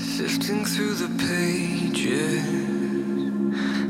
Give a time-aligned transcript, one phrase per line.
[0.00, 2.42] Sifting through the pages,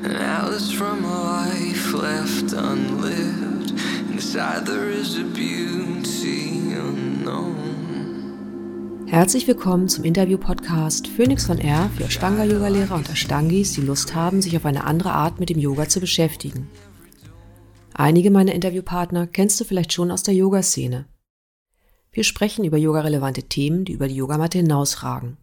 [0.04, 3.70] atlas from a life left unlived.
[4.10, 7.54] Inside there is a beauty unknown.
[9.06, 14.56] Herzlich willkommen zum Interview-Podcast Phoenix von R für Ashtanga-Yoga-Lehrer und Ashtangis, die Lust haben, sich
[14.56, 16.68] auf eine andere Art mit dem Yoga zu beschäftigen.
[17.94, 21.06] Einige meiner Interviewpartner kennst du vielleicht schon aus der Yoga-Szene.
[22.10, 25.36] Wir sprechen über yogarelevante Themen, die über die Yogamatte hinausragen.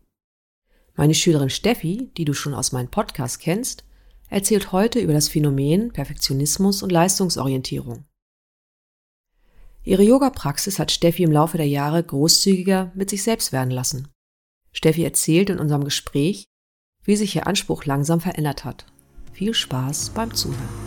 [0.97, 3.85] Meine Schülerin Steffi, die du schon aus meinem Podcast kennst,
[4.29, 8.05] erzählt heute über das Phänomen Perfektionismus und Leistungsorientierung.
[9.83, 14.07] Ihre Yoga-Praxis hat Steffi im Laufe der Jahre großzügiger mit sich selbst werden lassen.
[14.73, 16.45] Steffi erzählt in unserem Gespräch,
[17.03, 18.87] wie sich ihr Anspruch langsam verändert hat.
[19.33, 20.86] Viel Spaß beim Zuhören.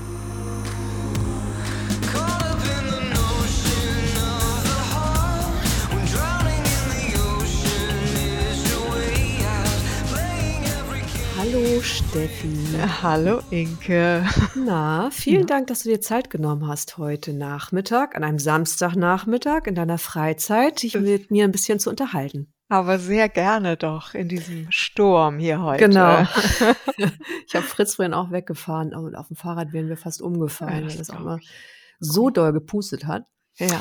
[11.53, 12.55] Hallo Steffi.
[13.02, 14.24] Hallo Inke.
[14.55, 19.74] Na, vielen Dank, dass du dir Zeit genommen hast heute Nachmittag, an einem Samstagnachmittag in
[19.74, 22.52] deiner Freizeit, dich mit mir ein bisschen zu unterhalten.
[22.69, 25.89] Aber sehr gerne doch in diesem Sturm hier heute.
[25.89, 26.23] Genau.
[27.49, 30.80] ich habe Fritz vorhin auch weggefahren und auf dem Fahrrad wären wir fast umgefallen, Ja,
[30.83, 31.41] weil das das auch mal
[31.99, 33.24] so doll gepustet hat.
[33.59, 33.80] Ja.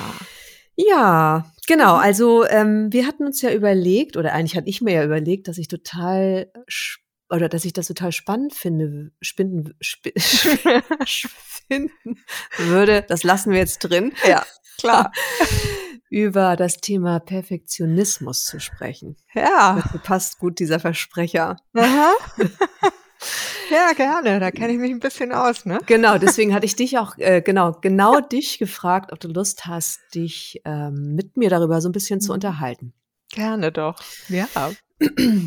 [0.75, 1.97] Ja, genau.
[1.97, 5.59] Also ähm, wir hatten uns ja überlegt, oder eigentlich hatte ich mir ja überlegt, dass
[5.59, 6.97] ich total sch-
[7.29, 10.11] oder dass ich das total spannend finde, spinnen, sp
[11.67, 12.19] finden
[12.57, 13.03] würde.
[13.07, 14.13] Das lassen wir jetzt drin.
[14.27, 14.45] Ja,
[14.79, 15.11] klar.
[16.09, 19.15] über das Thema Perfektionismus zu sprechen.
[19.33, 19.79] Ja.
[19.83, 21.57] Dazu passt gut dieser Versprecher.
[21.75, 22.13] Aha.
[23.69, 24.39] Ja, gerne.
[24.39, 25.79] Da kenne ich mich ein bisschen aus, ne?
[25.85, 29.99] Genau, deswegen hatte ich dich auch, äh, genau, genau dich gefragt, ob du Lust hast,
[30.15, 32.35] dich ähm, mit mir darüber so ein bisschen zu Mhm.
[32.35, 32.93] unterhalten.
[33.31, 34.01] Gerne doch.
[34.29, 34.47] Ja.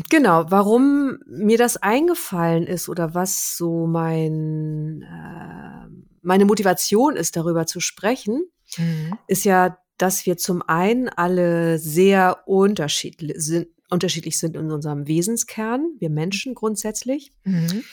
[0.09, 5.87] Genau, warum mir das eingefallen ist oder was so mein, äh,
[6.21, 8.47] meine Motivation ist, darüber zu sprechen,
[8.77, 9.17] Mhm.
[9.27, 15.87] ist ja, dass wir zum einen alle sehr unterschiedlich sind, unterschiedlich sind in unserem Wesenskern,
[15.99, 17.31] wir Menschen grundsätzlich.
[17.43, 17.83] Mhm.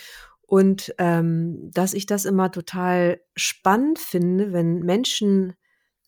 [0.42, 5.52] Und ähm, dass ich das immer total spannend finde, wenn Menschen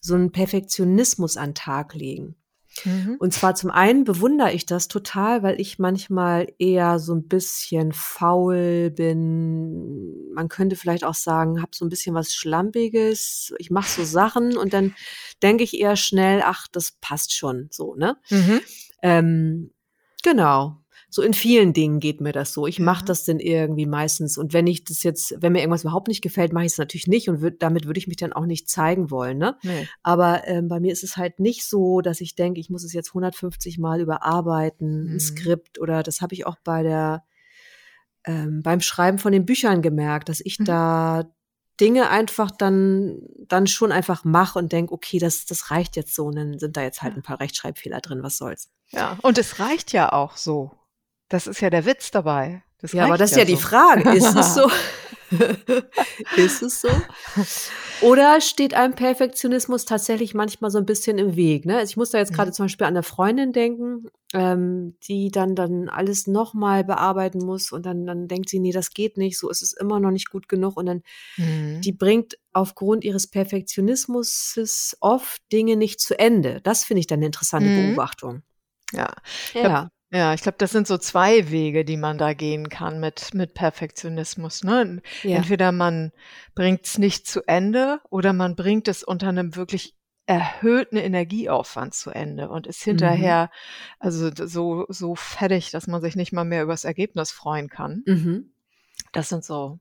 [0.00, 2.34] so einen Perfektionismus an Tag legen.
[2.84, 3.16] Mhm.
[3.18, 7.92] Und zwar zum einen bewundere ich das total, weil ich manchmal eher so ein bisschen
[7.92, 10.32] faul bin.
[10.34, 13.54] Man könnte vielleicht auch sagen, habe so ein bisschen was Schlampiges.
[13.58, 14.94] Ich mache so Sachen und dann
[15.42, 18.16] denke ich eher schnell, ach, das passt schon so, ne?
[18.30, 18.60] Mhm.
[19.02, 19.70] Ähm,
[20.22, 20.81] genau.
[21.14, 22.66] So in vielen Dingen geht mir das so.
[22.66, 24.38] Ich mache das dann irgendwie meistens.
[24.38, 27.06] Und wenn ich das jetzt, wenn mir irgendwas überhaupt nicht gefällt, mache ich es natürlich
[27.06, 29.36] nicht und würd, damit würde ich mich dann auch nicht zeigen wollen.
[29.36, 29.58] Ne?
[29.62, 29.86] Nee.
[30.02, 32.94] Aber ähm, bei mir ist es halt nicht so, dass ich denke, ich muss es
[32.94, 35.14] jetzt 150 Mal überarbeiten, Mhm.
[35.16, 37.24] ein Skript oder das habe ich auch bei der
[38.24, 40.64] ähm, beim Schreiben von den Büchern gemerkt, dass ich Mhm.
[40.64, 41.24] da
[41.80, 43.18] Dinge einfach dann
[43.48, 46.76] dann schon einfach mache und denke, okay, das das reicht jetzt so und dann sind
[46.76, 48.70] da jetzt halt ein paar Rechtschreibfehler drin, was soll's.
[48.92, 49.18] Ja.
[49.22, 50.70] Und es reicht ja auch so.
[51.32, 52.62] Das ist ja der Witz dabei.
[52.80, 53.58] Das Ja, aber das ist ja die so.
[53.58, 54.10] Frage.
[54.10, 54.70] Ist es so?
[56.36, 56.88] ist es so?
[58.02, 61.64] Oder steht einem Perfektionismus tatsächlich manchmal so ein bisschen im Weg?
[61.64, 61.78] Ne?
[61.78, 62.54] Also ich muss da jetzt gerade Mhm.
[62.54, 67.86] zum Beispiel an eine Freundin denken, ähm, die dann dann alles nochmal bearbeiten muss und
[67.86, 70.48] dann dann denkt sie, nee, das geht nicht, so ist es immer noch nicht gut
[70.48, 71.02] genug und dann
[71.38, 71.80] Mhm.
[71.80, 76.60] die bringt aufgrund ihres Perfektionismus oft Dinge nicht zu Ende.
[76.62, 77.90] Das finde ich dann eine interessante Mhm.
[77.90, 78.42] Beobachtung.
[78.92, 79.08] Ja.
[79.54, 79.88] Ja.
[80.14, 83.54] Ja, ich glaube, das sind so zwei Wege, die man da gehen kann mit, mit
[83.54, 84.62] Perfektionismus.
[84.62, 85.00] Ne?
[85.22, 85.38] Ja.
[85.38, 86.12] Entweder man
[86.54, 89.96] bringt es nicht zu Ende oder man bringt es unter einem wirklich
[90.26, 92.90] erhöhten Energieaufwand zu Ende und ist Mhm.
[92.90, 93.50] hinterher
[93.98, 97.68] also d- so, so fertig, dass man sich nicht mal mehr über das Ergebnis freuen
[97.70, 98.02] kann.
[98.06, 98.52] Mhm.
[99.12, 99.78] Das sind so,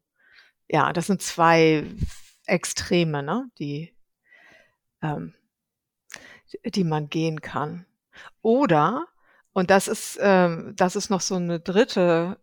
[0.70, 1.84] ja, das sind zwei
[2.46, 3.50] Extreme, ne?
[3.60, 3.94] die,
[5.02, 5.34] ähm,
[6.66, 7.86] die man gehen kann.
[8.42, 9.08] Oder,
[9.54, 12.38] und das ist, ähm, das ist noch so eine dritte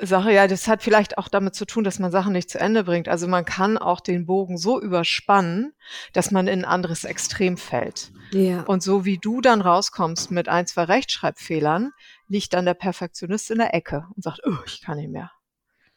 [0.00, 2.84] Sache, ja, das hat vielleicht auch damit zu tun, dass man Sachen nicht zu Ende
[2.84, 3.08] bringt.
[3.08, 5.72] Also man kann auch den Bogen so überspannen,
[6.12, 8.12] dass man in ein anderes Extrem fällt.
[8.32, 8.62] Ja.
[8.62, 11.92] Und so wie du dann rauskommst mit ein, zwei Rechtschreibfehlern,
[12.28, 15.30] liegt dann der Perfektionist in der Ecke und sagt, oh, ich kann nicht mehr.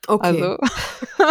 [0.07, 0.27] Okay.
[0.27, 0.57] Also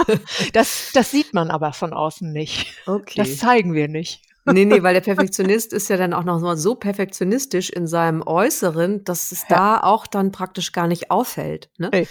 [0.52, 2.74] das, das sieht man aber von außen nicht.
[2.86, 3.14] okay.
[3.16, 4.27] Das zeigen wir nicht.
[4.52, 8.22] Nee, nee, weil der Perfektionist ist ja dann auch noch mal so perfektionistisch in seinem
[8.26, 9.56] Äußeren, dass es Ja.
[9.56, 11.70] da auch dann praktisch gar nicht auffällt.
[11.78, 11.90] Ne?
[11.92, 12.08] Nee.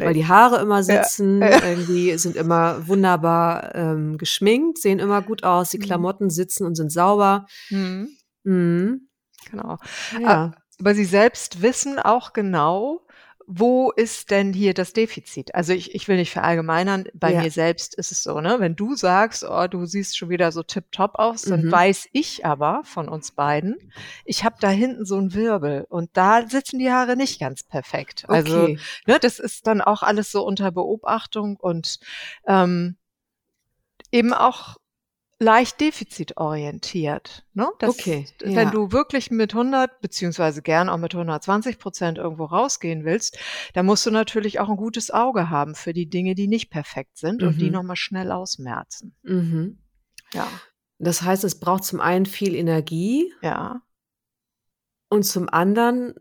[0.00, 1.62] Weil die Haare immer sitzen, Ja.
[1.64, 5.82] irgendwie sind immer wunderbar ähm, geschminkt, sehen immer gut aus, die Mhm.
[5.82, 7.46] Klamotten sitzen und sind sauber.
[7.70, 8.08] Mhm.
[8.42, 9.08] Mhm.
[9.50, 9.78] Genau.
[10.20, 10.52] Ja.
[10.80, 13.06] Aber sie selbst wissen auch genau,
[13.46, 15.54] wo ist denn hier das Defizit?
[15.54, 17.42] Also ich, ich will nicht verallgemeinern, bei Ja.
[17.42, 18.56] mir selbst ist es so, ne?
[18.58, 21.70] Wenn du sagst, oh, du siehst schon wieder so tipptopp aus, dann Mhm.
[21.70, 23.76] weiß ich aber von uns beiden,
[24.24, 28.24] ich habe da hinten so einen Wirbel und da sitzen die Haare nicht ganz perfekt.
[28.28, 28.78] Also Okay.
[29.06, 31.98] ne, das ist dann auch alles so unter Beobachtung und
[32.46, 32.96] ähm,
[34.10, 34.76] eben auch
[35.44, 37.44] leicht defizitorientiert.
[37.54, 37.68] Ne?
[37.78, 38.70] Das, Okay, Wenn ja.
[38.70, 43.38] du wirklich mit 100 beziehungsweise gern auch mit 120 Prozent irgendwo rausgehen willst,
[43.74, 47.16] dann musst du natürlich auch ein gutes Auge haben für die Dinge, die nicht perfekt
[47.18, 47.72] sind und die Mhm.
[47.72, 49.14] nochmal schnell ausmerzen.
[49.22, 49.78] Mhm.
[50.32, 50.48] Ja,
[50.98, 53.82] Das heißt, es braucht zum einen viel Energie ja,
[55.08, 56.14] und zum anderen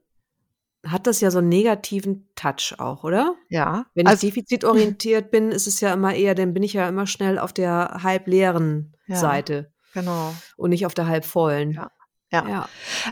[0.86, 3.36] hat das ja so einen negativen Touch auch, oder?
[3.50, 3.86] ja.
[3.96, 7.08] Wenn ich Also, defizitorientiert bin, ist es ja immer eher, dann bin ich ja immer
[7.08, 9.16] schnell auf der halb leeren Ja.
[9.16, 10.34] Seite genau.
[10.58, 11.72] und nicht auf der halb vollen.
[11.72, 11.92] Ja.
[12.32, 12.48] Ja.
[12.50, 12.70] Ja.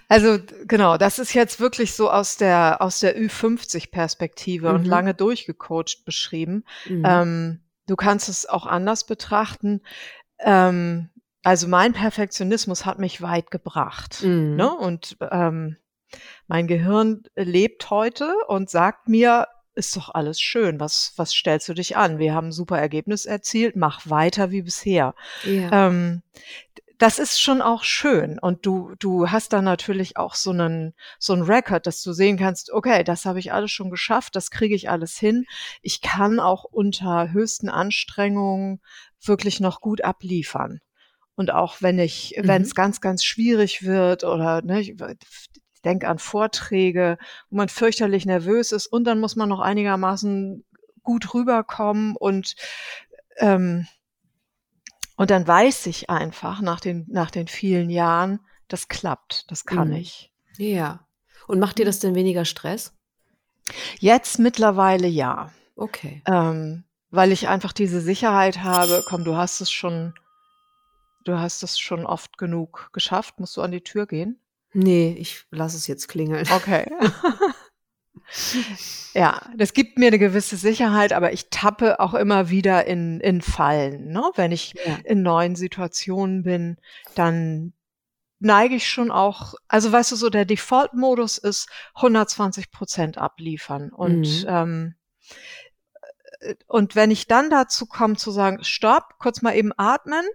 [0.08, 4.90] Also genau, das ist jetzt wirklich so aus der aus der Ü50-Perspektive und Mhm.
[4.90, 6.64] lange durchgecoacht beschrieben.
[6.88, 7.04] Mhm.
[7.06, 9.82] Ähm, du kannst es auch anders betrachten.
[10.40, 11.10] Ähm,
[11.44, 14.24] also mein Perfektionismus hat mich weit gebracht.
[14.24, 14.56] Mhm.
[14.56, 14.72] Ne?
[14.74, 15.78] Und ähm,
[16.48, 19.48] mein Gehirn lebt heute und sagt mir,
[19.82, 20.80] ist doch alles schön.
[20.80, 22.20] Was, was stellst du dich an?
[22.20, 23.76] Wir haben ein super Ergebnis erzielt.
[23.76, 25.16] Mach weiter wie bisher.
[25.44, 25.88] Ja.
[25.88, 26.22] Ähm,
[27.00, 28.38] das ist schon auch schön.
[28.38, 32.38] Und du, du hast dann natürlich auch so einen, so einen Record, dass du sehen
[32.38, 35.46] kannst, okay, das habe ich alles schon geschafft, das kriege ich alles hin.
[35.82, 38.82] Ich kann auch unter höchsten Anstrengungen
[39.20, 40.80] wirklich noch gut abliefern.
[41.34, 42.48] Und auch wenn ich, Mhm.
[42.48, 44.96] wenn es ganz, ganz schwierig wird oder ne,
[45.82, 47.18] ich denke an Vorträge,
[47.50, 50.64] wo man fürchterlich nervös ist und dann muss man noch einigermaßen
[51.02, 52.56] gut rüberkommen und
[53.38, 53.88] ähm,
[55.16, 59.88] und dann weiß ich einfach nach den, nach den vielen Jahren, das klappt, das kann
[59.90, 59.96] Mhm.
[59.96, 60.32] ich.
[60.58, 61.08] ja.
[61.48, 62.94] Und macht dir das denn weniger Stress?
[64.00, 66.22] Jetzt mittlerweile ja, Okay.
[66.28, 70.14] ähm, weil ich einfach diese Sicherheit habe, komm, du hast es schon,
[71.26, 74.41] du hast es schon oft genug geschafft, musst du an die Tür gehen?
[74.74, 76.46] Nee, ich lasse es jetzt klingeln.
[76.50, 76.86] Okay.
[79.14, 83.42] Ja, das gibt mir eine gewisse Sicherheit, aber ich tappe auch immer wieder in in
[83.42, 84.24] Fallen, ne?
[84.36, 85.00] Wenn ich Ja.
[85.04, 86.78] in neuen Situationen bin,
[87.14, 87.74] dann
[88.40, 94.44] neige ich schon auch also, weißt du, so der Default-Modus ist 120 Prozent abliefern und,
[94.44, 94.46] Mhm.
[94.48, 94.96] ähm,
[96.40, 100.26] äh, und wenn ich dann dazu komme zu sagen: „Stopp, kurz mal eben atmen.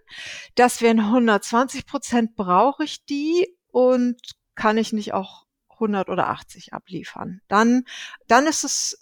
[0.54, 4.16] Das wären 120 Prozent, brauche ich die und
[4.54, 5.44] kann ich nicht auch
[5.78, 7.84] 100 oder 80 abliefern?“ Dann
[8.26, 8.98] dann ist es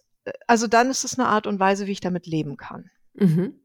[0.49, 2.91] also, dann ist es 'ne Art und Weise, wie ich damit leben kann.
[3.15, 3.61] Mhm.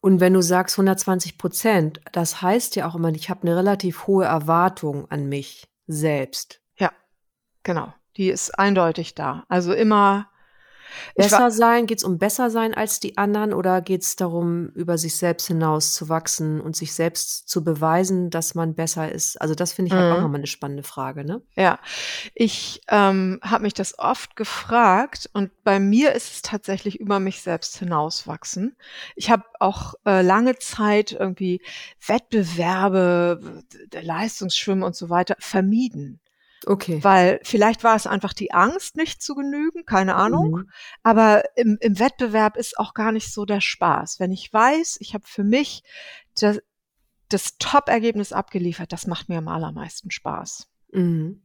[0.00, 4.06] Und wenn du sagst 120 Prozent, das heißt ja auch immer, ich habe eine relativ
[4.06, 6.62] hohe Erwartung an mich selbst.
[6.78, 6.92] Ja,
[7.64, 7.92] genau.
[8.16, 9.44] Die ist eindeutig da.
[9.48, 10.31] Also, immer
[11.16, 15.46] Besser sein, geht's um besser sein als die anderen oder geht's darum, über sich selbst
[15.46, 19.40] hinaus zu wachsen und sich selbst zu beweisen, dass man besser ist?
[19.40, 20.20] Also, das finde ich halt auch Mhm.
[20.20, 21.42] noch mal 'ne spannende Frage, ne?
[21.56, 21.78] Ja,
[22.34, 27.42] ich, ähm, habe mich das oft gefragt und bei mir ist es tatsächlich über mich
[27.42, 28.76] selbst hinauswachsen.
[29.16, 31.62] Ich habe auch, äh, lange Zeit irgendwie
[32.06, 33.62] Wettbewerbe,
[33.94, 36.20] Leistungsschwimmen und so weiter vermieden,
[36.66, 37.02] Okay.
[37.02, 40.50] weil vielleicht war es einfach die Angst, nicht zu genügen, keine Ahnung.
[40.50, 40.70] Mhm.
[41.02, 44.20] Aber im im Wettbewerb ist auch gar nicht so der Spaß.
[44.20, 45.82] Wenn ich weiß, ich habe für mich
[46.38, 46.60] das
[47.28, 50.68] das Top-Ergebnis abgeliefert, das macht mir am allermeisten Spaß.
[50.92, 51.42] Mhm.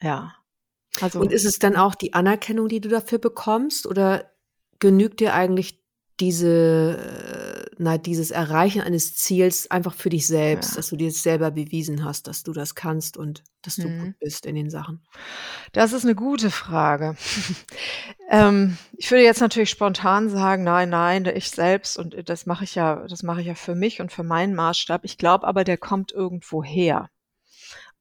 [0.00, 0.34] Ja.
[1.00, 4.30] Also Und ist es dann auch die Anerkennung, die du dafür bekommst oder
[4.78, 5.82] genügt dir eigentlich
[6.20, 7.45] diese äh,
[7.78, 10.78] na, dieses Erreichen eines Ziels einfach für dich selbst, Ja.
[10.78, 13.92] dass du dir selber bewiesen hast, dass du das kannst und dass du Mhm.
[13.92, 15.06] gut bist in den Sachen?
[15.74, 17.16] Das ist 'ne gute Frage.
[18.28, 22.74] Ähm, ich würde jetzt natürlich spontan sagen: „Nein, nein, ich selbst und das mache ich
[22.74, 25.78] ja das mache ich ja für mich und für meinen Maßstab.“ Ich glaube aber, der
[25.78, 27.08] kommt irgendwo her.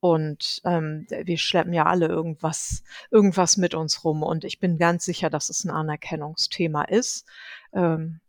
[0.01, 5.05] Und, ähm, wir schleppen ja alle irgendwas irgendwas mit uns rum und ich bin ganz
[5.05, 7.25] sicher, dass es 'n Anerkennungsthema ist.
[7.73, 8.19] Ähm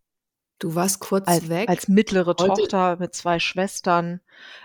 [0.61, 1.69] Du warst kurz als weg.
[1.69, 4.21] als mittlere Heute Tochter mit 2 Schwestern,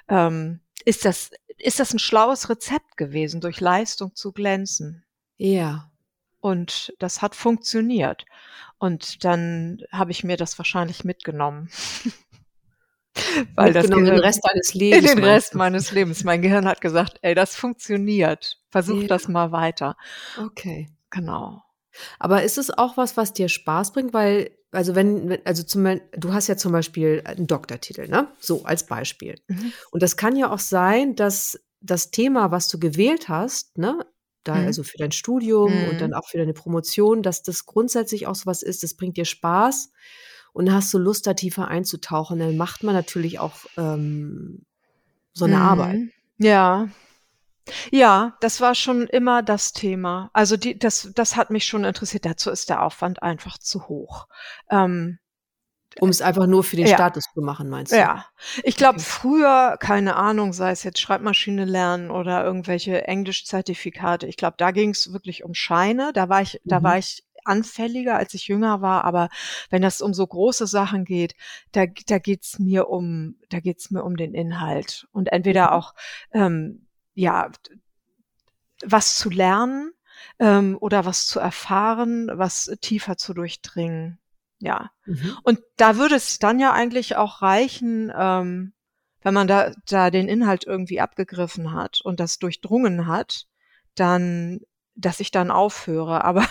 [0.07, 5.03] ähm, ist das ist das 'n schlaues Rezept gewesen, durch Leistung zu glänzen.
[5.37, 5.91] Ja.
[6.39, 8.25] Und das hat funktioniert.
[8.79, 11.69] Und dann habe ich mir das wahrscheinlich mitgenommen.
[13.55, 16.23] Weil das Mitgenommen in den Gehirn Rest deines in Lebens, den Rest meines Lebens.
[16.23, 18.59] Mein Gehirn hat gesagt: „Ey, das funktioniert.
[18.69, 19.07] Versuch Ja.
[19.07, 19.97] das mal weiter.“
[20.37, 20.89] Okay.
[21.09, 21.63] Genau.
[22.19, 24.13] Aber ist es auch was, was dir Spaß bringt?
[24.13, 28.29] Weil also, wenn also, zum du hast ja zum Beispiel 'n Doktortitel, ne?
[28.39, 29.35] So als Beispiel.
[29.49, 29.73] Mhm.
[29.91, 34.05] Und das kann ja auch sein, dass das Thema, was du gewählt hast, ne,
[34.43, 34.61] da Mhm.
[34.61, 36.01] also für dein Studium und Mhm.
[36.01, 39.25] dann auch für deine Promotion, dass das grundsätzlich auch so was ist, das bringt dir
[39.25, 39.91] Spaß
[40.53, 42.39] und hast du Lust, da tiefer einzutauchen.
[42.39, 44.65] Dann macht man natürlich auch, ähm,
[45.33, 45.87] so 'ne Arbeit.
[45.87, 46.11] Mhm.
[46.37, 46.89] Ja.
[47.91, 50.29] Ja, das war schon immer das Thema.
[50.33, 52.25] Also, die das das hat mich schon interessiert.
[52.25, 54.27] Dazu ist der Aufwand einfach zu hoch.
[54.69, 55.19] Ähm
[55.99, 56.95] Um es einfach nur für den Ja.
[56.95, 57.97] Status zu machen, meinst du?
[57.97, 58.25] Ja.
[58.63, 59.05] Ich glaube, Okay.
[59.05, 65.11] früher, keine Ahnung, sei es jetzt Schreibmaschine lernen oder irgendwelche Englischzertifikate, ich glaube, da ging's
[65.13, 66.11] wirklich um Scheine.
[66.13, 66.99] Da war ich da war Mhm.
[66.99, 69.29] ich anfälliger, als ich jünger war, aber
[69.71, 71.35] wenn das um so große Sachen geht,
[71.71, 75.75] da da geht's mir um da geht's mir um den Inhalt und entweder Mhm.
[75.75, 75.93] auch,
[76.33, 77.49] ähm, ja,
[78.85, 79.91] was zu lernen,
[80.39, 84.19] ähm, oder was zu erfahren, was tiefer zu durchdringen.
[84.59, 84.91] Ja.
[85.05, 85.37] Mhm.
[85.43, 88.73] Und da würde es dann ja eigentlich auch reichen, ähm,
[89.23, 93.47] wenn man da da den Inhalt irgendwie abgegriffen hat und das durchdrungen hat,
[93.95, 94.59] dann
[94.95, 96.23] dass ich dann aufhöre.
[96.25, 96.45] Aber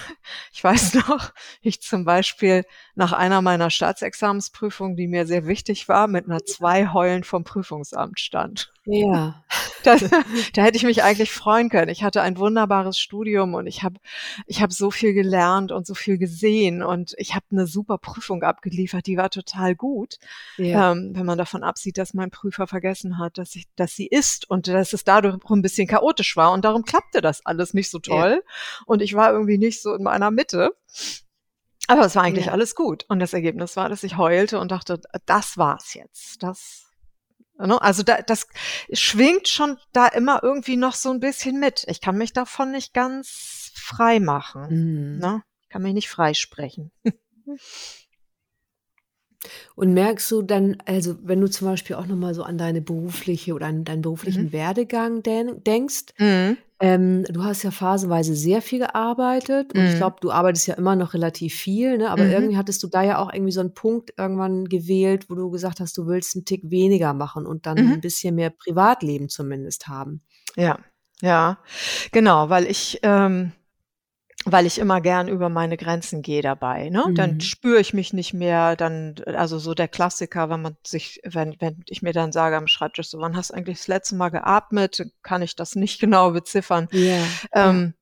[0.52, 2.64] ich weiß noch, ich zum Beispiel
[2.94, 8.18] nach einer meiner Staatsexamensprüfungen, die mir sehr wichtig war, mit 'ner 2 heulend vorm Prüfungsamt
[8.20, 8.72] stand.
[8.92, 9.44] Ja.
[9.82, 10.02] Das
[10.52, 11.88] da hätte ich mich eigentlich freuen können.
[11.88, 13.96] Ich hatte ein wunderbares Studium und ich habe
[14.46, 18.42] ich habe so viel gelernt und so viel gesehen und ich habe 'ne super Prüfung
[18.42, 20.18] abgeliefert, die war total gut.
[20.58, 20.92] Ja.
[20.92, 24.50] Ähm, wenn man davon absieht, dass mein Prüfer vergessen hat, dass ich dass sie ist
[24.50, 27.90] und dass es dadurch auch 'n bisschen chaotisch war und darum klappte das alles nicht
[27.90, 28.22] so Ja.
[28.22, 28.42] toll
[28.86, 30.74] und ich war irgendwie nicht so in meiner Mitte.
[31.88, 32.52] Aber es war eigentlich Ja.
[32.52, 36.42] alles gut und das Ergebnis war, dass ich heulte und dachte: „Das war's jetzt.
[36.42, 36.89] Das“ ne?
[37.78, 38.46] Also, da das
[38.92, 41.84] schwingt schon da immer irgendwie noch so 'n bisschen mit.
[41.88, 45.18] Ich kann mich davon nicht ganz frei machen, Mhm.
[45.18, 45.42] ne?
[45.62, 46.90] Ich kann mich nicht freisprechen.
[49.76, 52.80] Und merkst du dann also, wenn du zum Beispiel auch noch mal so an deine
[52.80, 54.52] berufliche oder an deinen beruflichen Mhm.
[54.52, 56.58] Werdegang den denkst, Mhm.
[56.80, 59.96] Ähm, du hast ja phasenweise sehr viel gearbeitet und ich Mhm.
[59.96, 62.10] glaube, du arbeitest ja immer noch relativ viel, ne?
[62.10, 62.30] Aber Mhm.
[62.30, 65.80] irgendwie hattest du da ja auch irgendwie so 'n Punkt irgendwann gewählt, wo du gesagt
[65.80, 67.96] hast, du willst 'n Tick weniger machen und dann Mhm.
[67.96, 70.22] 'n bisschen mehr Privatleben zumindest haben.
[70.56, 70.78] Ja,
[71.22, 71.58] ja,
[72.12, 73.52] genau, weil ich ähm,
[74.46, 77.04] weil ich immer gern über meine Grenzen gehe dabei, ne?
[77.14, 77.40] Dann Mhm.
[77.40, 81.82] spüre ich mich nicht mehr, dann also, so der Klassiker, wenn man sich wenn wenn
[81.86, 85.04] ich mir dann sage am Schreibtisch so: „Wann hast du eigentlich das letzte Mal geatmet?“
[85.22, 86.88] Kann ich das nicht genau beziffern.
[86.92, 87.38] Ja.
[87.54, 87.94] Ähm,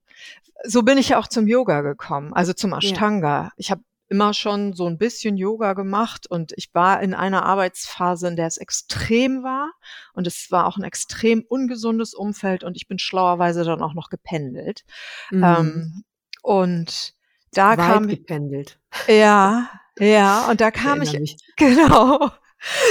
[0.65, 2.73] so bin ich ja auch zum Yoga gekommen, also, zum.
[2.75, 3.53] Ashtanga.
[3.57, 8.29] Ich habe immer schon so 'n bisschen Yoga gemacht und ich war in einer Arbeitsphase,
[8.29, 9.73] in der es extrem war
[10.15, 14.11] und es war auch 'n extrem ungesundes Umfeld und ich bin schlauerweise dann auch noch
[14.11, 14.85] gependelt.
[15.33, 15.43] Mhm.
[15.45, 16.05] Ähm,
[16.43, 17.15] und
[17.53, 18.81] da Weit kam gependelt.
[19.09, 21.37] ja, ja, und da Ich kam ich mich.
[21.57, 22.31] genau.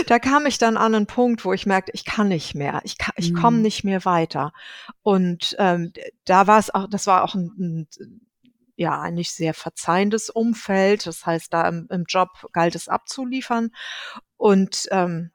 [0.07, 2.81] Da kam ich dann an 'nen Punkt, wo ich merkte, ich kann nicht mehr.
[2.85, 3.61] Ich ich komme Mhm.
[3.61, 4.53] nicht mehr weiter.
[5.03, 5.93] Und, ähm,
[6.25, 8.21] da war's auch das war auch 'n 'n
[8.77, 11.05] ja, ein nicht sehr verzeihendes Umfeld.
[11.07, 13.71] Das heißt, da im im Job galt es abzuliefern.
[14.37, 15.31] Und, ähm,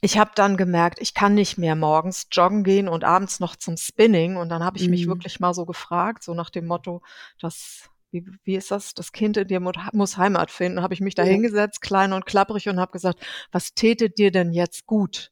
[0.00, 3.76] ich habe dann gemerkt, ich kann nicht mehr morgens joggen gehen und abends noch zum
[3.76, 4.36] Spinning.
[4.36, 5.10] Und dann habe ich mich Mhm.
[5.10, 7.02] wirklich mal so gefragt, so nach dem Motto,
[7.40, 8.94] das wie wie ist das?
[8.94, 10.82] Das Kind in dir muss Heimat finden.
[10.82, 13.20] Habe ich mich da hingesetzt, klein und klapprig und habe gesagt:
[13.52, 15.30] „Was täte dir denn jetzt gut?“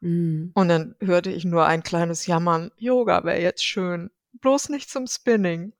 [0.00, 0.50] Mhm.
[0.54, 5.06] Und dann hörte ich nur ein kleines Jammern: „Yoga wäre jetzt schön, bloß nicht zum
[5.06, 5.72] Spinning.“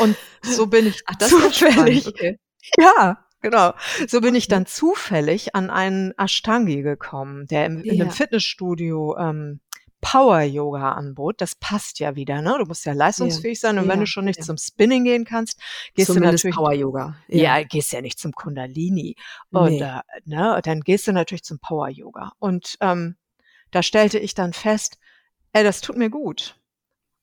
[0.00, 2.38] Und so bin ich Ach, zufällig okay.
[2.78, 3.74] ja, genau.
[4.08, 4.48] So bin ich Okay.
[4.48, 8.10] dann zufällig an einen Ashtangi gekommen, der im in 'nem Ja.
[8.10, 9.60] Fitnessstudio, ähm,
[10.00, 11.40] Power-Yoga anbot.
[11.40, 12.56] Das passt ja wieder, ne?
[12.58, 14.44] Du musst ja Ja, leistungsfähig sein und wenn ja, du schon nicht ja.
[14.44, 15.60] zum Spinning gehen kannst,
[15.94, 17.62] gehst du Zumindest natürlich Power-Yoga, ja, ja.
[17.62, 19.16] gehst ja nicht zum Kundalini.
[19.52, 19.80] Und, Ne.
[19.80, 22.32] äh, ne, dann gehst du natürlich zum Power-Yoga.
[22.38, 23.16] Und, ähm,
[23.72, 24.98] da stellte ich dann fest:
[25.52, 26.56] „Ey, das tut mir gut.“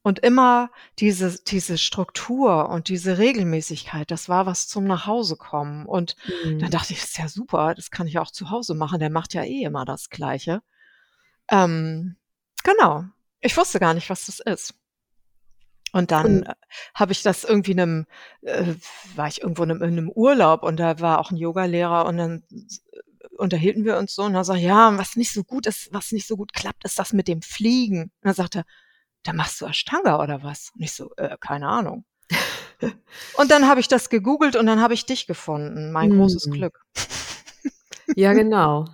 [0.06, 5.86] Und immer diese diese Struktur und diese Regelmäßigkeit, das war was zum Nachhausekommen.
[5.86, 6.16] Und
[6.58, 6.72] dann Mhm.
[6.72, 9.00] dachte ich: „Das ist ja super, das kann ich auch zu Hause machen.
[9.00, 10.62] Der macht ja eh immer das Gleiche.“
[11.52, 12.18] Ähm,
[12.64, 13.06] genau.
[13.42, 14.74] Ich wusste gar nicht, was das ist.
[15.94, 16.54] Und dann, äh,
[16.96, 18.06] habe ich das irgendwie 'nem
[18.42, 18.76] äh,
[19.16, 22.18] war ich irgendwo in 'nem in 'nem Urlaub und da war auch 'n Yogalehrer und
[22.18, 22.82] dann s
[23.38, 26.28] unterhielten wir uns so und er sagt: „Ja, was nicht so gut ist was nicht
[26.28, 28.64] so gut klappt, ist das mit dem Fliegen.“ Und dann er:
[29.24, 32.06] „Da machst du Ashtanga oder was?“ Und ich so: „Äh, keine Ahnung.“
[33.34, 36.52] Und dann habe ich das gegoogelt und dann habe ich dich gefunden, mein großes Mhm.
[36.52, 36.80] Glück.
[38.16, 38.86] Ja, genau.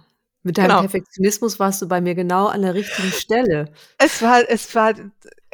[0.43, 0.79] Mit deinem Genau.
[0.81, 3.65] Perfektionismus warst du bei mir genau an der richtigen Stelle.
[3.99, 4.93] Es war es war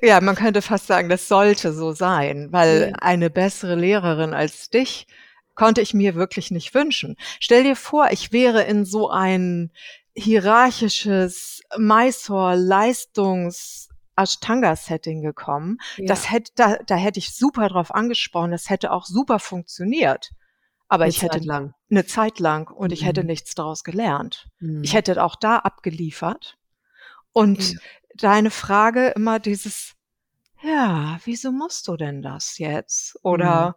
[0.01, 2.95] ja, man könnte fast sagen, das sollte so sein, weil Ja.
[2.99, 5.07] eine bessere Lehrerin als dich
[5.55, 7.15] konnte ich mir wirklich nicht wünschen.
[7.39, 9.71] Stell dir vor, ich wäre in so ein
[10.15, 15.77] hierarchisches Mysore-Leistungs Ashtanga-Setting gekommen.
[15.97, 16.05] Ja.
[16.07, 20.31] Das hätte, da, da hätte ich super drauf angesprochen, das hätte auch super funktioniert.
[20.87, 21.73] Aber Eine ich hätte Zeit lang.
[21.89, 23.27] eine Zeit lang und ich hätte Mhm.
[23.27, 24.47] nichts daraus gelernt.
[24.59, 24.83] Mhm.
[24.83, 26.57] Ich hätte auch da abgeliefert.
[27.31, 27.79] Und Ja.
[28.15, 29.93] deine Frage immer dieses,
[30.61, 33.17] ja, wieso musst du denn das jetzt?
[33.23, 33.69] Oder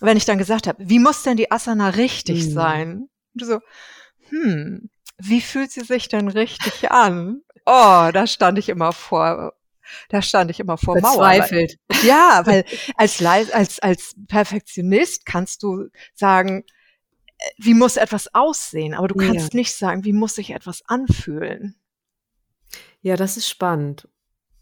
[0.00, 0.06] Mhm.
[0.06, 2.50] wenn ich dann gesagt habe, wie muss denn die Asana richtig Mhm.
[2.52, 3.08] sein?
[3.34, 3.60] Und so,
[4.28, 7.42] hm, wie fühlt sie sich denn richtig an?
[7.70, 9.52] Oh, da stand ich immer vor,
[10.08, 11.12] da stand ich immer vor Mauer.
[11.12, 11.76] Verzweifelt.
[12.02, 12.64] Ja, weil
[12.96, 13.20] als,
[13.52, 16.64] als, als Perfektionist kannst du sagen,
[17.36, 19.28] äh, wie muss etwas aussehen, aber du Ja.
[19.28, 21.76] kannst nicht sagen, wie muss sich etwas anfühlen.
[23.02, 24.08] Ja, das ist spannend.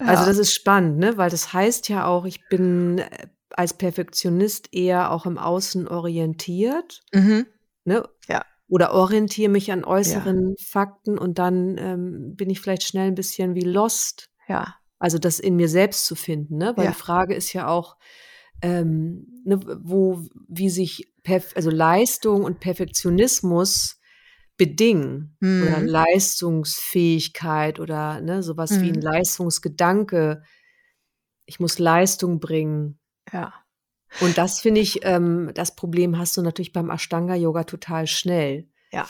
[0.00, 0.08] Ja.
[0.08, 1.16] Also das ist spannend, ne?
[1.16, 7.02] Weil das heißt ja auch, ich bin äh, als Perfektionist eher auch im Außen orientiert,
[7.12, 7.46] mhm.
[7.84, 8.08] ne?
[8.28, 8.44] Ja.
[8.68, 13.54] Oder orientiere mich an äußeren Fakten und dann ähm, bin ich vielleicht schnell ein bisschen
[13.54, 14.28] wie lost.
[14.48, 16.76] ja, Also das in mir selbst zu finden, ne?
[16.76, 16.92] Weil Ja.
[16.92, 17.96] die Frage ist ja auch,
[18.62, 24.00] ähm, ne, wo, wie sich Perf also Leistung und Perfektionismus
[24.56, 25.86] bedingen oder Mhm.
[25.86, 29.00] Leistungsfähigkeit oder ne, sowas wie ein Mhm.
[29.00, 30.42] Leistungsgedanke.
[31.46, 32.98] Ich muss Leistung bringen.
[33.32, 33.65] ja,
[34.20, 38.68] Und das finde ich, ähm, das Problem hast du natürlich beim Ashtanga-Yoga total schnell.
[38.92, 39.06] ja.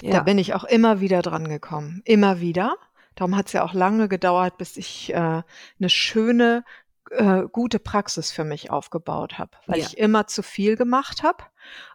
[0.00, 0.22] Da Ja.
[0.22, 2.00] bin ich auch immer wieder dran gekommen.
[2.06, 2.76] Immer wieder.
[3.14, 6.64] Darum hat es ja auch lange gedauert, bis ich äh, eine schöne,
[7.10, 9.86] äh, gute Praxis für mich aufgebaut habe, weil Ja.
[9.86, 11.44] ich immer zu viel gemacht habe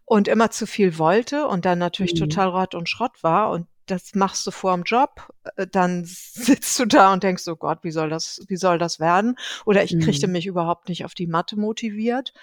[0.06, 2.20] und immer zu viel wollte und dann natürlich Mhm.
[2.30, 6.80] total Rott und Schrott war und das machst du vor dem Job, äh, dann sitzt
[6.80, 9.36] du da und denkst, oh Gott, wie soll das, wie soll das werden?
[9.66, 10.34] Oder ich kriegte Mhm.
[10.34, 12.34] mich überhaupt nicht auf die Matte motiviert.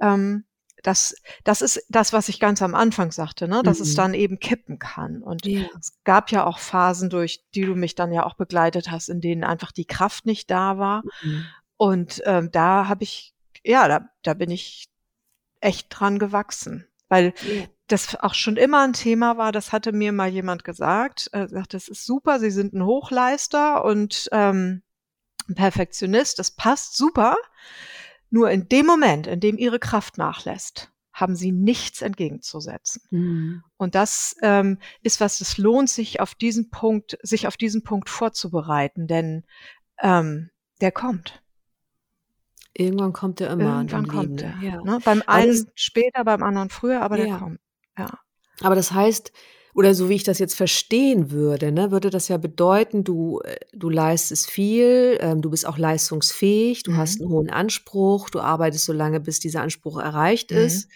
[0.00, 0.44] Ähm,
[0.82, 3.62] das, das ist das, was ich ganz am Anfang sagte, ne?
[3.62, 3.96] dass es Mhm.
[3.96, 5.22] dann eben kippen kann.
[5.22, 5.66] Und Ja.
[5.80, 9.20] es gab ja auch Phasen, durch die du mich dann ja auch begleitet hast, in
[9.22, 11.02] denen einfach die Kraft nicht da war.
[11.22, 11.46] Mhm.
[11.78, 13.34] Und ähm, da habe ich,
[13.64, 14.84] ja, da, da bin ich
[15.60, 16.86] echt dran gewachsen.
[17.08, 17.64] Weil Ja.
[17.88, 21.74] Das auch schon immer ein Thema war, das hatte mir mal jemand gesagt, er sagt,
[21.74, 24.82] das ist super, Sie sind ein Hochleister und ähm,
[25.48, 27.36] ein Perfektionist, das passt super.
[28.30, 33.02] Nur in dem Moment, in dem Ihre Kraft nachlässt, haben Sie nichts entgegenzusetzen.
[33.10, 33.62] Mhm.
[33.76, 38.08] Und das ähm, ist was, es lohnt sich auf diesen Punkt, sich auf diesen Punkt
[38.08, 39.44] vorzubereiten, denn
[40.02, 41.42] ähm, der kommt.
[42.72, 43.76] Irgendwann kommt er immer.
[43.76, 44.58] Irgendwann kommt er.
[44.60, 44.82] Ja.
[44.82, 44.98] Ne?
[45.04, 47.38] Beim einen später, beim anderen früher, aber der Ja.
[47.38, 47.60] kommt.
[47.98, 48.18] Ja.
[48.62, 49.32] Aber das heißt,
[49.74, 53.56] oder so wie ich das jetzt verstehen würde, ne, würde das ja bedeuten, du, äh,
[53.72, 56.96] du leistest viel, ähm, du bist auch leistungsfähig, du Mhm.
[56.96, 60.56] hast einen hohen Anspruch, du arbeitest so lange, bis dieser Anspruch erreicht Mhm.
[60.56, 60.88] ist.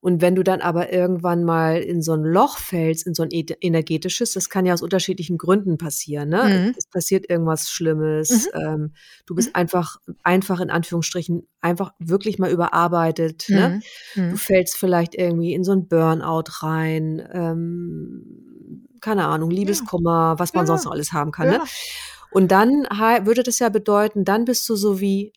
[0.00, 3.30] Und wenn du dann aber irgendwann mal in so ein Loch fällst, in so ein
[3.32, 6.28] energetisches, das kann ja aus unterschiedlichen Gründen passieren.
[6.28, 6.44] Ne?
[6.68, 6.74] Mhm.
[6.76, 8.48] Es passiert irgendwas Schlimmes.
[8.54, 8.92] Ähm,
[9.26, 13.46] du bist einfach, einfach in Anführungsstrichen, einfach wirklich mal überarbeitet.
[13.48, 13.80] Ne?
[14.14, 14.22] Mhm.
[14.28, 14.36] Du Mhm.
[14.36, 20.66] fällst vielleicht irgendwie in so ein Burnout rein, ähm, keine Ahnung, Liebeskummer, was man Ja.
[20.68, 21.48] sonst noch alles haben kann.
[21.48, 21.54] Ne?
[21.54, 21.64] Ja.
[22.30, 22.84] Und dann
[23.24, 25.32] würde das ja bedeuten, dann bist du so wie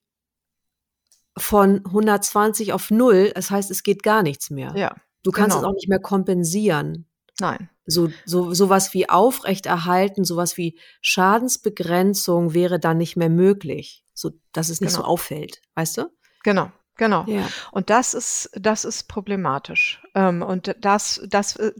[1.37, 3.31] von 120 auf null.
[3.35, 4.73] Das heißt, es geht gar nichts mehr.
[4.75, 5.67] ja, Du kannst genau.
[5.67, 7.07] es auch nicht mehr kompensieren.
[7.39, 7.69] nein.
[7.87, 14.69] So, so, sowas wie Aufrechterhalten, sowas wie Schadensbegrenzung wäre dann nicht mehr möglich, so dass
[14.69, 15.09] es nicht so Genau.
[15.09, 16.05] auffällt, weißt du?
[16.43, 17.25] Genau, genau.
[17.27, 17.47] Ja.
[17.71, 20.01] Und das ist, das ist problematisch.
[20.15, 21.73] Ähm, und das, das äh,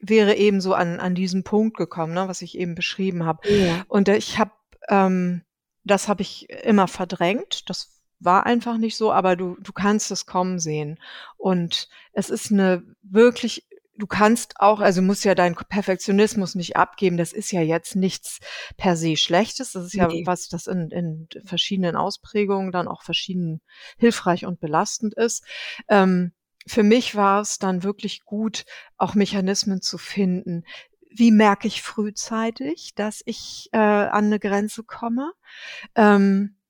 [0.00, 3.48] wäre eben so an, an diesen Punkt gekommen, ne, was ich eben beschrieben habe.
[3.48, 3.84] Ja.
[3.88, 4.52] Und äh, ich habe,
[4.88, 5.42] ähm,
[5.84, 7.68] das habe ich immer verdrängt.
[7.68, 7.91] Das
[8.24, 10.98] war einfach nicht so, aber du, du kannst es kommen sehen.
[11.36, 17.16] Und es ist eine wirklich, du kannst auch, also musst ja deinen Perfektionismus nicht abgeben.
[17.16, 18.38] Das ist ja jetzt nichts
[18.76, 19.72] per se Schlechtes.
[19.72, 20.26] Das ist ja Nee.
[20.26, 23.60] was, das in, in verschiedenen Ausprägungen dann auch verschieden
[23.98, 25.44] hilfreich und belastend ist.
[25.88, 26.32] Ähm,
[26.66, 28.64] für mich war es dann wirklich gut,
[28.96, 30.64] auch Mechanismen zu finden.
[31.10, 35.32] Wie merke ich frühzeitig, dass ich äh, an eine Grenze komme?
[35.94, 36.61] Ähm, äh,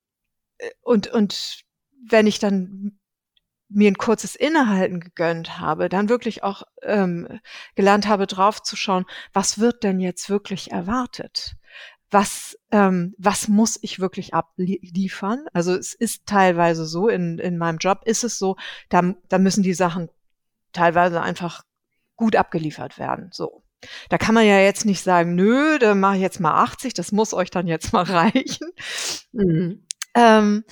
[0.82, 1.62] und, und
[2.08, 2.98] wenn ich dann
[3.68, 7.40] mir ein kurzes Innehalten gegönnt habe, dann wirklich auch ähm,
[7.74, 11.56] gelernt habe, draufzuschauen, was wird denn jetzt wirklich erwartet?
[12.10, 15.46] Was, ähm, was muss ich wirklich abliefern?
[15.54, 18.56] Also es ist teilweise so, in, in meinem Job ist es so,
[18.90, 20.10] da, da müssen die Sachen
[20.72, 21.64] teilweise einfach
[22.16, 23.30] gut abgeliefert werden.
[23.32, 23.62] So.
[24.10, 27.12] Da kann man ja jetzt nicht sagen, nö, da mache ich jetzt mal 80, das
[27.12, 28.68] muss euch dann jetzt mal reichen.
[29.32, 29.86] Mhm.
[30.14, 30.64] Ähm,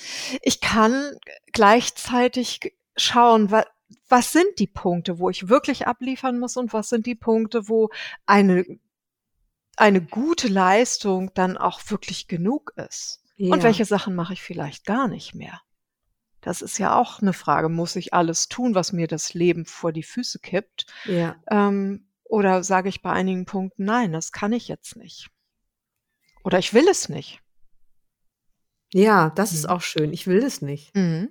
[0.43, 1.17] ich kann
[1.53, 3.65] gleichzeitig schauen, wa
[4.09, 7.91] was sind die Punkte, wo ich wirklich abliefern muss und was sind die Punkte, wo
[8.27, 8.65] eine,
[9.77, 13.23] eine gute Leistung dann auch wirklich genug ist.
[13.39, 13.63] Und Ja.
[13.63, 15.61] welche Sachen mache ich vielleicht gar nicht mehr?
[16.41, 17.69] Das ist ja auch eine Frage.
[17.69, 20.87] Muss ich alles tun, was mir das Leben vor die Füße kippt?
[21.05, 21.37] Ja.
[21.51, 25.31] Ähm, oder sage ich bei einigen Punkten, nein, das kann ich jetzt nicht.
[26.45, 27.41] Oder ich will es nicht.
[28.93, 29.71] Ja, das ist Mhm.
[29.71, 30.13] auch schön.
[30.13, 30.95] Ich will es nicht.
[30.95, 31.31] Mhm.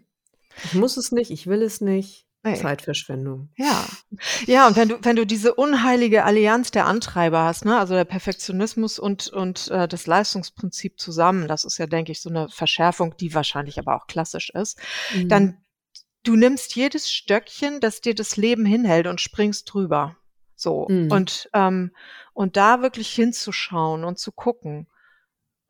[0.65, 2.25] Ich muss es nicht, ich will es nicht.
[2.41, 2.55] Nee.
[2.55, 3.49] Zeitverschwendung.
[3.57, 3.85] Ja.
[4.45, 8.05] Ja, und wenn du, wenn du diese unheilige Allianz der Antreiber hast, ne, also der
[8.05, 13.13] Perfektionismus und, und äh, das Leistungsprinzip zusammen, das ist ja, denke ich, so eine Verschärfung,
[13.17, 14.79] die wahrscheinlich aber auch klassisch ist,
[15.13, 15.27] Mhm.
[15.27, 15.57] dann
[16.23, 20.15] du nimmst jedes Stöckchen, das dir das Leben hinhält und springst drüber.
[20.55, 20.87] So.
[20.89, 21.11] Mhm.
[21.11, 21.91] Und, ähm,
[22.33, 24.87] und da wirklich hinzuschauen und zu gucken,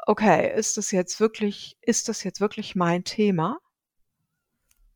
[0.10, 3.60] okay, ist das jetzt wirklich, ist das jetzt wirklich mein Thema?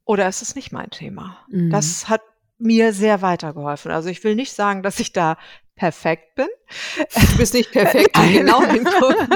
[0.06, 1.38] Oder ist es nicht mein Thema?
[1.49, 1.69] Mhm.
[1.69, 2.21] Das hat
[2.58, 3.91] mir sehr weitergeholfen.
[3.91, 5.38] Also ich will nicht sagen, dass ich da
[5.76, 6.47] perfekt bin.
[7.13, 8.10] Du bist nicht perfekt.
[8.15, 8.34] Nein.
[8.39, 9.28] genau hingucken.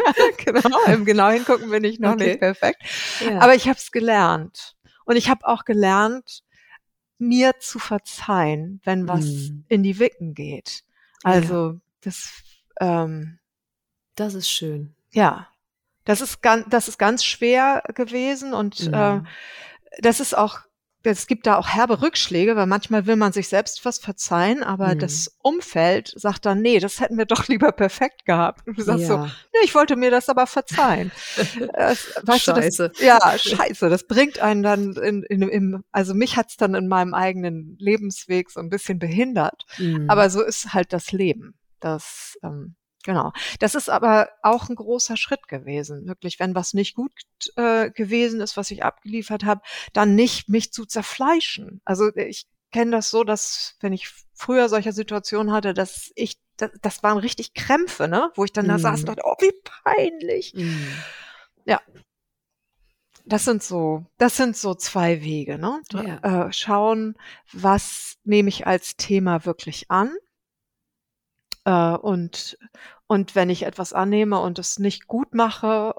[0.44, 2.30] genau, im genau hingucken bin ich noch Okay.
[2.30, 2.82] nicht perfekt.
[3.20, 3.40] Ja.
[3.40, 4.76] Aber ich habe es gelernt.
[5.06, 6.42] Und ich habe auch gelernt,
[7.20, 9.66] mir zu verzeihen, wenn was Mhm.
[9.68, 10.84] in die Wicken geht.
[11.24, 12.32] Also das,
[12.80, 13.38] ähm,
[14.16, 14.96] das ist schön.
[15.12, 15.48] ja,
[16.08, 19.17] das ist ganz, das ist ganz schwer gewesen und Ja.
[19.17, 19.22] äh,
[20.02, 20.60] das ist auch,
[21.04, 24.96] es gibt da auch herbe Rückschläge, weil manchmal will man sich selbst was verzeihen, aber
[24.96, 25.00] Mhm.
[25.00, 28.67] das Umfeld sagt dann, nee, das hätten wir doch lieber perfekt gehabt.
[28.67, 29.24] Und du sagst so, ja.
[29.26, 31.12] nee, ich wollte mir das aber verzeihen.
[31.74, 32.89] äh, weißt Scheiße.
[32.89, 33.89] Du, das, ja, scheiße.
[33.89, 38.50] Das bringt einen dann in, in, im, also mich hat's dann in meinem eigenen Lebensweg
[38.52, 39.65] so ein bisschen behindert.
[39.78, 40.10] Mhm.
[40.10, 41.54] Aber so ist halt das Leben.
[41.80, 42.76] Das, ähm,
[43.08, 43.32] genau.
[43.60, 46.06] Das ist aber auch ein großer Schritt gewesen.
[46.08, 47.12] Wirklich, wenn was nicht gut
[47.56, 49.62] äh, gewesen ist, was ich abgeliefert habe,
[49.93, 51.82] dann nicht mich zu zerfleischen.
[51.86, 56.70] Also ich kenne das so, dass wenn ich früher solche Situationen hatte, dass ich, das,
[56.82, 58.30] das waren richtig Krämpfe, ne?
[58.36, 58.82] Wo ich dann da Mhm.
[58.82, 60.54] saß und dachte, oh, wie peinlich.
[60.54, 60.88] Mhm.
[63.30, 65.82] Das sind so, das sind so zwei Wege, ne?
[65.91, 66.48] Ja.
[66.48, 67.17] Äh, schauen,
[67.52, 70.15] was nehme ich als Thema wirklich an?
[71.65, 72.58] Äh, und,
[73.08, 75.96] und wenn ich etwas annehme und es nicht gut mache,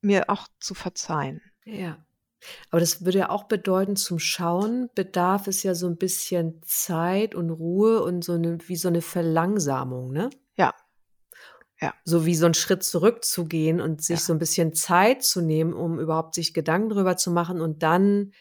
[0.00, 1.40] mir auch zu verzeihen.
[1.64, 2.04] Ja.
[2.70, 7.34] Aber das würde ja auch bedeuten, zum Schauen bedarf es ja so ein bisschen Zeit
[7.34, 10.30] und Ruhe und so eine, wie so eine Verlangsamung, ne?
[10.54, 10.72] Ja.
[11.80, 11.94] Ja.
[12.04, 14.24] So wie so einen Schritt zurückzugehen und sich Ja.
[14.26, 18.32] so ein bisschen Zeit zu nehmen, um überhaupt sich Gedanken drüber zu machen und dann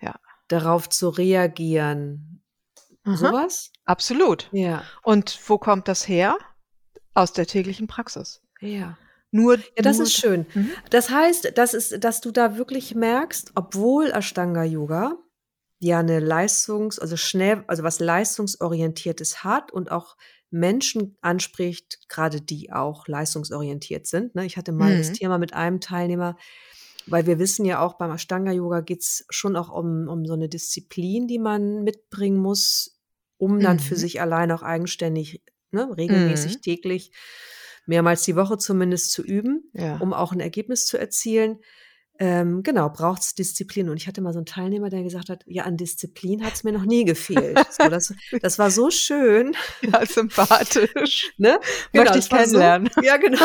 [0.00, 0.14] Ja.
[0.48, 2.42] darauf zu reagieren.
[3.04, 3.16] Aha.
[3.16, 3.72] Sowas?
[3.84, 4.48] Absolut.
[4.52, 4.82] Ja.
[5.02, 6.36] Und wo kommt das her?
[7.14, 8.40] Aus der täglichen Praxis.
[8.60, 8.98] Ja.
[9.30, 10.46] Nur, Ja, das nur ist schön.
[10.54, 10.70] Mhm.
[10.90, 15.16] Das heißt, das ist, dass du da wirklich merkst, obwohl Ashtanga Yoga
[15.80, 20.16] ja eine Leistungs-, also schnell, also was leistungsorientiertes hat und auch
[20.50, 24.34] Menschen anspricht, gerade die auch leistungsorientiert sind.
[24.36, 24.46] Ne?
[24.46, 25.14] Ich hatte mal das Mhm.
[25.14, 26.36] Thema mit einem Teilnehmer,
[27.06, 30.48] weil wir wissen ja auch beim Ashtanga Yoga geht's schon auch um, um so eine
[30.48, 33.00] Disziplin, die man mitbringen muss,
[33.36, 33.98] um dann für Mhm.
[33.98, 35.42] sich allein auch eigenständig,
[35.74, 36.60] ne, regelmäßig Mhm.
[36.62, 37.10] täglich,
[37.86, 39.96] mehrmals die Woche zumindest zu üben Ja.
[39.98, 41.58] um auch ein Ergebnis zu erzielen.
[42.20, 43.88] Ähm, genau, braucht es Disziplin.
[43.90, 46.62] Und ich hatte mal so einen Teilnehmer, der gesagt hat, ja, an Disziplin hat es
[46.62, 47.58] mir noch nie gefehlt.
[47.70, 49.56] So, das, das war so schön.
[49.82, 51.32] ja, sympathisch.
[51.38, 51.58] Ne?
[51.92, 52.88] Möchte das ich kennenlernen.
[52.94, 53.44] So, ja, genau.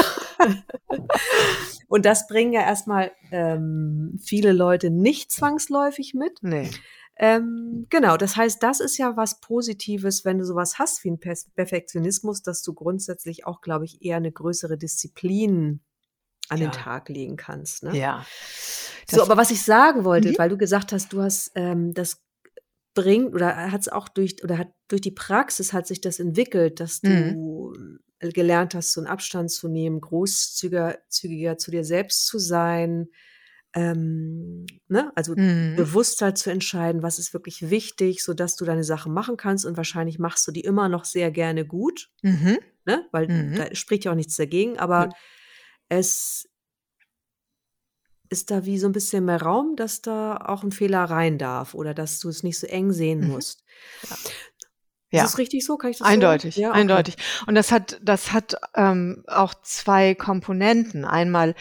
[1.87, 6.37] Und das bringen ja erstmal ähm, viele Leute nicht zwangsläufig mit.
[6.43, 6.69] Nee.
[7.21, 11.19] Ähm, genau, das heißt, das ist ja was Positives, wenn du sowas hast wie ein
[11.19, 15.81] Per- Perfektionismus, dass du grundsätzlich auch, glaube ich, eher eine größere Disziplin
[16.47, 16.67] an Ja.
[16.69, 17.83] den Tag legen kannst.
[17.83, 17.95] Ne?
[17.97, 18.25] Ja.
[19.09, 20.37] So, Das- aber was ich sagen wollte, Mhm.
[20.37, 22.23] weil du gesagt hast, du hast ähm, das
[22.95, 26.79] bringt oder hat es auch durch oder hat durch die Praxis hat sich das entwickelt,
[26.79, 27.73] dass du
[28.19, 33.07] äh, gelernt hast, so einen Abstand zu nehmen, großzügiger zügiger zu dir selbst zu sein,
[33.73, 35.11] ähm, ne?
[35.15, 35.75] also Mhm.
[35.75, 39.77] bewusster zu entscheiden, was ist wirklich wichtig, so dass du deine Sachen machen kannst und
[39.77, 42.59] wahrscheinlich machst du die immer noch sehr gerne gut, Mhm.
[42.85, 43.07] ne?
[43.11, 43.55] weil Mhm.
[43.55, 45.11] da spricht ja auch nichts dagegen, aber Nö.
[45.89, 46.49] es
[48.29, 51.73] ist da wie so ein bisschen mehr Raum, dass da auch ein Fehler rein darf
[51.73, 53.27] oder dass du es nicht so eng sehen Mhm.
[53.27, 53.63] musst.
[54.09, 54.17] Ja.
[55.11, 55.77] Ist es richtig so?
[55.77, 56.07] Kann ich das?
[56.07, 56.79] Eindeutig, Ja, okay.
[56.79, 57.15] eindeutig.
[57.47, 61.03] Und das hat, das hat ähm, auch zwei Komponenten.
[61.05, 61.55] Einmal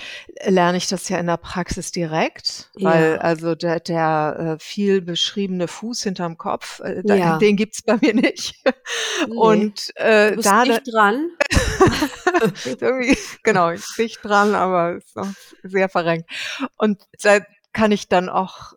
[0.47, 3.17] lerne ich das ja in der Praxis direkt, weil Ja.
[3.19, 7.39] also der, der äh, viel beschriebene Fuß hinterm Kopf, äh, da, Ja.
[7.39, 8.55] den gibt's bei mir nicht.
[9.27, 9.35] Nee.
[9.37, 11.31] Und äh, Du bist da nicht dran.
[13.43, 15.29] genau, dicht dran, aber ist noch
[15.63, 16.29] sehr verrenkt.
[16.77, 17.39] Und da
[17.73, 18.73] kann ich dann auch,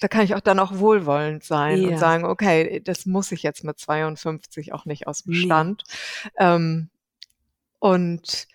[0.00, 1.88] da kann ich auch dann auch wohlwollend sein Ja.
[1.88, 5.34] und sagen, okay, das muss ich jetzt mit 52 auch nicht aus dem.
[5.34, 5.84] Stand.
[6.38, 6.90] Ähm,
[7.78, 8.46] und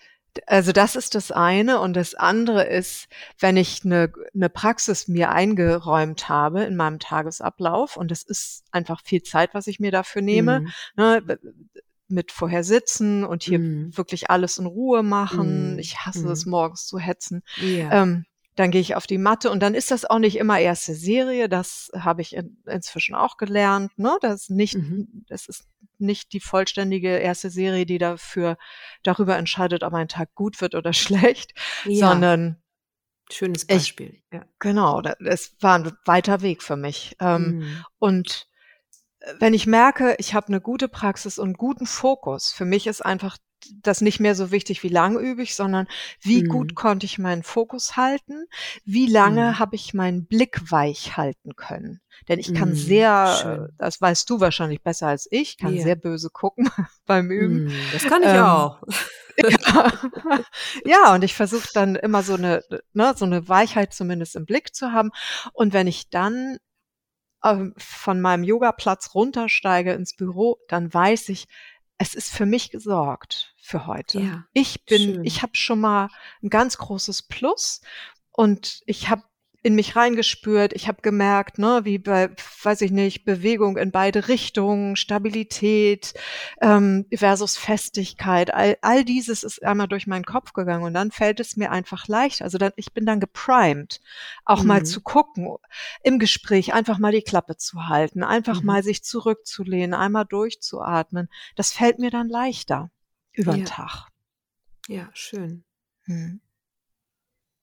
[0.46, 3.08] Also das ist das eine und das andere ist,
[3.40, 9.02] wenn ich eine, eine Praxis mir eingeräumt habe in meinem Tagesablauf und das ist einfach
[9.04, 10.72] viel Zeit, was ich mir dafür nehme, Mhm.
[10.96, 11.40] ne,
[12.08, 13.98] mit vorher sitzen und hier Mhm.
[13.98, 15.74] wirklich alles in Ruhe machen.
[15.74, 15.80] Mhm.
[15.80, 16.52] Ich hasse es Mhm.
[16.52, 17.42] morgens zu hetzen.
[17.58, 18.04] Ja.
[18.04, 18.26] Ähm,
[18.60, 21.48] dann gehe ich auf die Matte und dann ist das auch nicht immer erste Serie.
[21.48, 23.98] Das habe ich in, inzwischen auch gelernt.
[23.98, 24.18] Ne?
[24.22, 25.24] Das ist nicht, Mhm.
[25.30, 25.64] das ist
[25.98, 28.58] nicht die vollständige erste Serie, die dafür
[29.04, 30.92] darüber entscheidet, ob ein Tag gut wird oder
[31.38, 31.54] schlecht,
[31.86, 32.10] ja.
[32.10, 32.62] sondern
[33.32, 34.22] Schönes ich Beispiel.
[34.34, 34.44] Ja.
[34.60, 37.16] genau, es war ein weiter Weg für mich.
[37.22, 37.86] Ähm, Mhm.
[38.00, 38.48] und
[39.20, 43.06] äh, wenn ich merke, ich habe eine gute Praxis und guten Fokus, für mich ist
[43.06, 43.38] einfach
[43.82, 45.88] das nicht mehr so wichtig, wie lange übe ich, sondern
[46.22, 46.76] wie gut Mhm.
[46.76, 48.46] konnte ich meinen Fokus halten,
[48.86, 49.60] wie lange Mhm.
[49.60, 52.02] habe ich meinen Blick weich halten können.
[52.28, 52.76] Denn ich kann Mhm.
[52.76, 53.76] sehr, Schön.
[53.78, 55.84] das weißt du wahrscheinlich besser als ich, kann Ja.
[55.84, 56.66] sehr böse gucken
[57.06, 57.64] beim Üben.
[57.66, 57.90] Mhm.
[57.92, 58.82] Das kann ich Ähm, auch.
[59.38, 59.92] ja.
[60.86, 64.76] ja, und ich versuche dann immer so eine, ne, so eine Weichheit zumindest im Blick
[64.76, 65.12] zu haben.
[65.54, 66.58] Und wenn ich dann
[67.44, 71.48] ähm, von meinem Yogaplatz runtersteige ins Büro, dann weiß ich,
[72.00, 74.20] es ist für mich gesorgt für heute.
[74.22, 75.24] Ja, Ich bin, schön.
[75.26, 76.10] ich habe schon mal
[76.42, 77.82] ein ganz großes Plus
[78.32, 79.24] und ich habe
[79.62, 80.74] in mich reingespürt.
[80.74, 82.30] Ich habe gemerkt, ne, wie bei,
[82.64, 86.14] weiß ich nicht, Bewegung in beide Richtungen, Stabilität
[86.62, 88.54] ähm, versus Festigkeit.
[88.54, 92.08] All, all dieses ist einmal durch meinen Kopf gegangen und dann fällt es mir einfach
[92.08, 92.42] leicht.
[92.42, 94.00] Also dann, ich bin dann geprimed,
[94.46, 94.86] auch mal Mhm.
[94.86, 95.56] zu gucken,
[96.04, 98.66] im Gespräch einfach mal die Klappe zu halten, einfach Mhm.
[98.66, 101.28] mal sich zurückzulehnen, einmal durchzuatmen.
[101.56, 102.92] Das fällt mir dann leichter
[103.34, 103.66] über den Ja.
[103.66, 104.08] Tag.
[104.88, 105.64] Ja, schön.
[106.06, 106.40] Hm.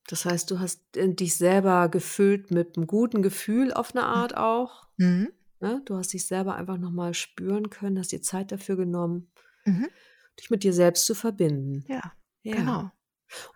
[0.08, 4.36] Das heißt, du hast äh, dich selber gefüllt mit einem guten Gefühl auf eine Art
[4.36, 4.86] auch.
[4.96, 5.32] Mhm.
[5.60, 5.82] Ne?
[5.84, 9.30] Du hast dich selber einfach nochmal spüren können, hast dir Zeit dafür genommen,
[9.64, 9.88] Mhm.
[10.38, 11.84] dich mit dir selbst zu verbinden.
[11.88, 12.56] Ja, Ja.
[12.56, 12.90] genau.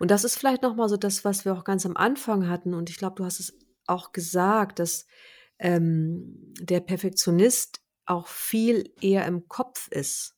[0.01, 2.75] Und das ist vielleicht nochmal so das, was wir auch ganz am Anfang hatten.
[2.75, 5.07] Und ich glaube, du hast es auch gesagt, dass
[5.59, 10.35] ähm, der Perfektionist auch viel eher im Kopf ist.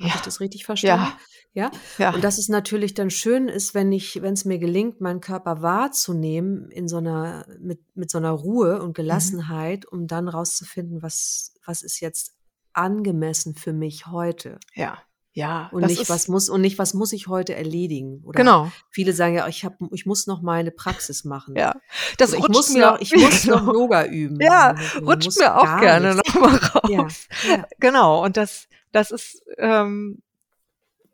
[0.00, 0.08] Ja.
[0.08, 1.06] Habe ich das richtig verstanden?
[1.06, 1.18] Ja.
[1.52, 1.70] Ja.
[1.98, 2.14] Ja.
[2.14, 5.62] Und dass es natürlich dann schön ist, wenn ich, wenn es mir gelingt, meinen Körper
[5.62, 8.84] wahrzunehmen in so einer, mit, mit so einer Ruhe Mhm.
[8.84, 12.34] und Gelassenheit, um dann rauszufinden, was, was ist jetzt
[12.72, 14.58] angemessen für mich heute.
[14.74, 14.98] Ja.
[15.32, 15.68] Ja.
[15.72, 18.20] Und nicht, was muss, und nicht, was muss ich heute erledigen?
[18.24, 18.72] Oder genau.
[18.90, 21.54] viele sagen ja, ich hab, ich muss noch meine Praxis machen.
[21.56, 21.74] Ja.
[22.18, 23.72] Das ich rutscht muss mir noch, ich muss noch genau.
[23.72, 24.38] Yoga üben.
[24.40, 26.34] Ja, rutscht mir auch gerne nichts.
[26.34, 27.28] noch mal Ja, raus.
[27.48, 27.64] ja.
[27.78, 28.24] Genau.
[28.24, 30.22] Und das, das ist, ähm,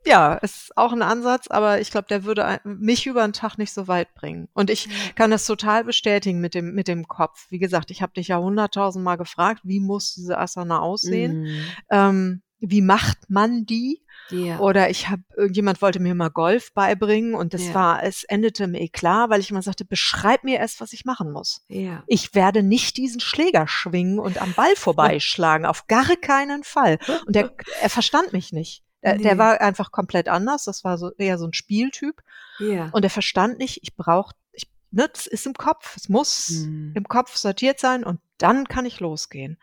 [0.06, 3.72] ja, ist auch ein Ansatz, aber ich glaube, der würde mich über den Tag nicht
[3.72, 4.48] so weit bringen.
[4.54, 7.46] Und ich kann das total bestätigen mit dem, mit dem Kopf.
[7.50, 11.42] Wie gesagt, ich habe dich ja hunderttausendmal gefragt, wie muss diese Asana aussehen?
[11.42, 11.64] Mhm.
[11.90, 14.02] Ähm, wie macht man die?
[14.30, 14.58] Ja.
[14.58, 17.74] Oder ich habe, irgendjemand wollte mir mal Golf beibringen und das Ja.
[17.74, 21.30] war, es endete im Eklat, weil ich immer sagte, beschreib mir erst, was ich machen
[21.30, 21.64] muss.
[21.68, 22.02] ja.
[22.08, 26.98] Ich werde nicht diesen Schläger schwingen und am Ball vorbeischlagen, auf gar keinen Fall.
[27.26, 28.82] Und der, er verstand mich nicht.
[29.04, 29.38] Der, der Nee.
[29.38, 30.64] war einfach komplett anders.
[30.64, 32.20] Das war so eher so ein Spieltyp.
[32.58, 35.94] Und er verstand nicht, ich brauche, ich, ne, das ist im Kopf.
[35.96, 36.92] Es muss Mhm.
[36.96, 39.58] im Kopf sortiert sein und dann kann ich losgehen.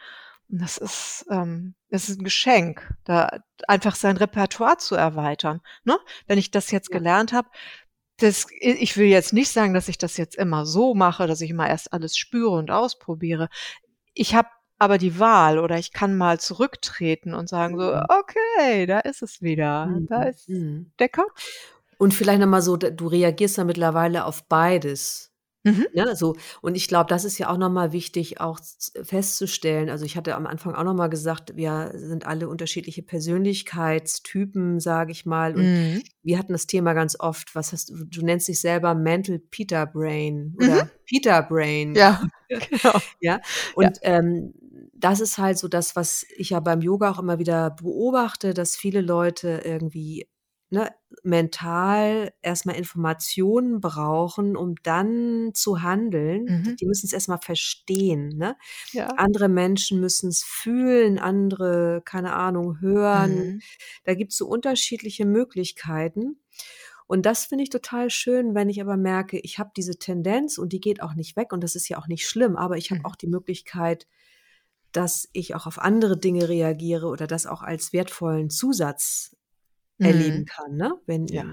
[0.54, 5.62] Und das ist, ähm, das ist ein Geschenk, da einfach sein Repertoire zu erweitern.
[5.84, 5.98] Ne?
[6.28, 7.00] Wenn ich das jetzt Ja.
[7.00, 7.50] gelernt habe,
[8.18, 11.50] das, ich will jetzt nicht sagen, dass ich das jetzt immer so mache, dass ich
[11.50, 13.50] immer erst alles spüre und ausprobiere.
[14.14, 18.04] Ich habe aber die Wahl oder ich kann mal zurücktreten und sagen so, Mhm.
[18.10, 19.90] okay, da ist es wieder.
[20.08, 20.28] Da Mhm.
[20.28, 20.92] ist Mhm.
[21.00, 21.32] der Kopf.
[21.98, 25.32] Und vielleicht nochmal so, da- du reagierst ja mittlerweile auf beides.
[25.64, 25.88] Mhm.
[25.94, 26.36] Ne, so.
[26.62, 28.60] Und ich glaube, das ist ja auch nochmal wichtig, auch
[29.04, 29.90] festzustellen.
[29.90, 35.26] Also ich hatte am Anfang auch nochmal gesagt, wir sind alle unterschiedliche Persönlichkeitstypen, sage ich
[35.26, 35.56] mal.
[35.56, 36.04] Und Mhm.
[36.24, 39.86] wir hatten das Thema ganz oft, was hast du, du nennst dich selber Mental Peter
[39.86, 41.92] Brain oder Peter Brain.
[41.92, 41.96] Mhm.
[41.96, 43.00] Ja, genau.
[43.22, 43.40] Ja.
[43.76, 44.54] Und ähm,
[44.94, 48.76] das ist halt so das, was ich ja beim Yoga auch immer wieder beobachte, dass
[48.76, 50.28] viele Leute irgendwie
[50.74, 56.46] ne, mental erstmal Informationen brauchen, um dann zu handeln.
[56.46, 56.76] Mhm.
[56.78, 58.30] Die müssen es erstmal verstehen.
[58.30, 58.58] Ne?
[58.92, 59.08] Ja.
[59.18, 63.36] Andere Menschen müssen es fühlen, andere, keine Ahnung, hören.
[63.36, 63.62] Mhm.
[64.04, 66.40] Da gibt es so unterschiedliche Möglichkeiten.
[67.06, 70.74] Und das finde ich total schön, wenn ich aber merke, ich habe diese Tendenz und
[70.74, 73.00] die geht auch nicht weg und das ist ja auch nicht schlimm, aber ich habe
[73.02, 73.06] Mhm.
[73.06, 74.08] auch die Möglichkeit,
[74.94, 79.36] dass ich auch auf andere Dinge reagiere oder das auch als wertvollen Zusatz
[80.02, 80.46] erleben Mhm.
[80.46, 80.76] kann.
[80.78, 80.94] Ne?
[81.06, 81.44] Wenn, Ja.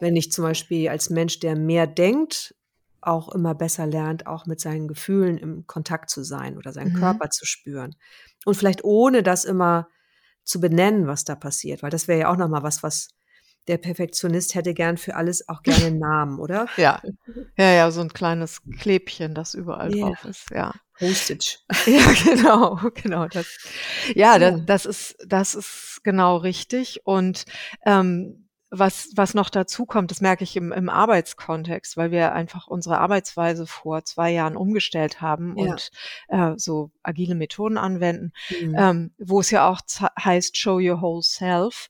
[0.00, 2.54] wenn ich zum Beispiel als Mensch, der mehr denkt,
[3.02, 6.94] auch immer besser lernt, auch mit seinen Gefühlen im Kontakt zu sein oder seinen Mhm.
[6.94, 7.96] Körper zu spüren.
[8.44, 9.88] Und vielleicht ohne das immer
[10.44, 13.08] zu benennen, was da passiert, weil das wäre ja auch nochmal was, was
[13.68, 16.66] der Perfektionist hätte gern für alles auch gerne einen Namen, oder?
[16.76, 17.00] Ja.
[17.56, 20.06] Ja, ja, so ein kleines Klebchen, das überall Ja.
[20.06, 20.72] drauf ist, ja.
[20.98, 21.58] Postage.
[21.86, 23.28] Ja, genau, genau.
[23.28, 23.46] Das,
[24.14, 27.00] ja, das, das ist, das ist genau richtig.
[27.04, 27.44] Und
[27.86, 32.68] ähm, was, was noch dazu kommt, das merke ich im, im Arbeitskontext, weil wir einfach
[32.68, 35.72] unsere Arbeitsweise vor zwei Jahren umgestellt haben Ja.
[35.72, 35.90] und
[36.28, 38.74] äh, so agile Methoden anwenden, Mhm.
[38.78, 39.80] ähm, wo es ja auch
[40.22, 41.88] heißt, show your whole self,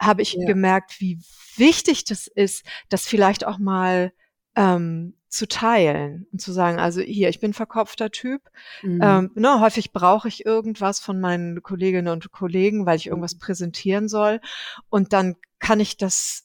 [0.00, 0.46] habe ich Ja.
[0.46, 1.18] gemerkt, wie
[1.56, 4.12] wichtig das ist, das vielleicht auch mal
[4.54, 8.42] ähm, zu teilen und zu sagen, also hier, ich bin verkopfter Typ,
[8.82, 9.00] Mhm.
[9.02, 13.40] ähm, ne, häufig brauche ich irgendwas von meinen Kolleginnen und Kollegen, weil ich irgendwas Mhm.
[13.40, 14.40] präsentieren soll.
[14.88, 16.44] Und dann kann ich das,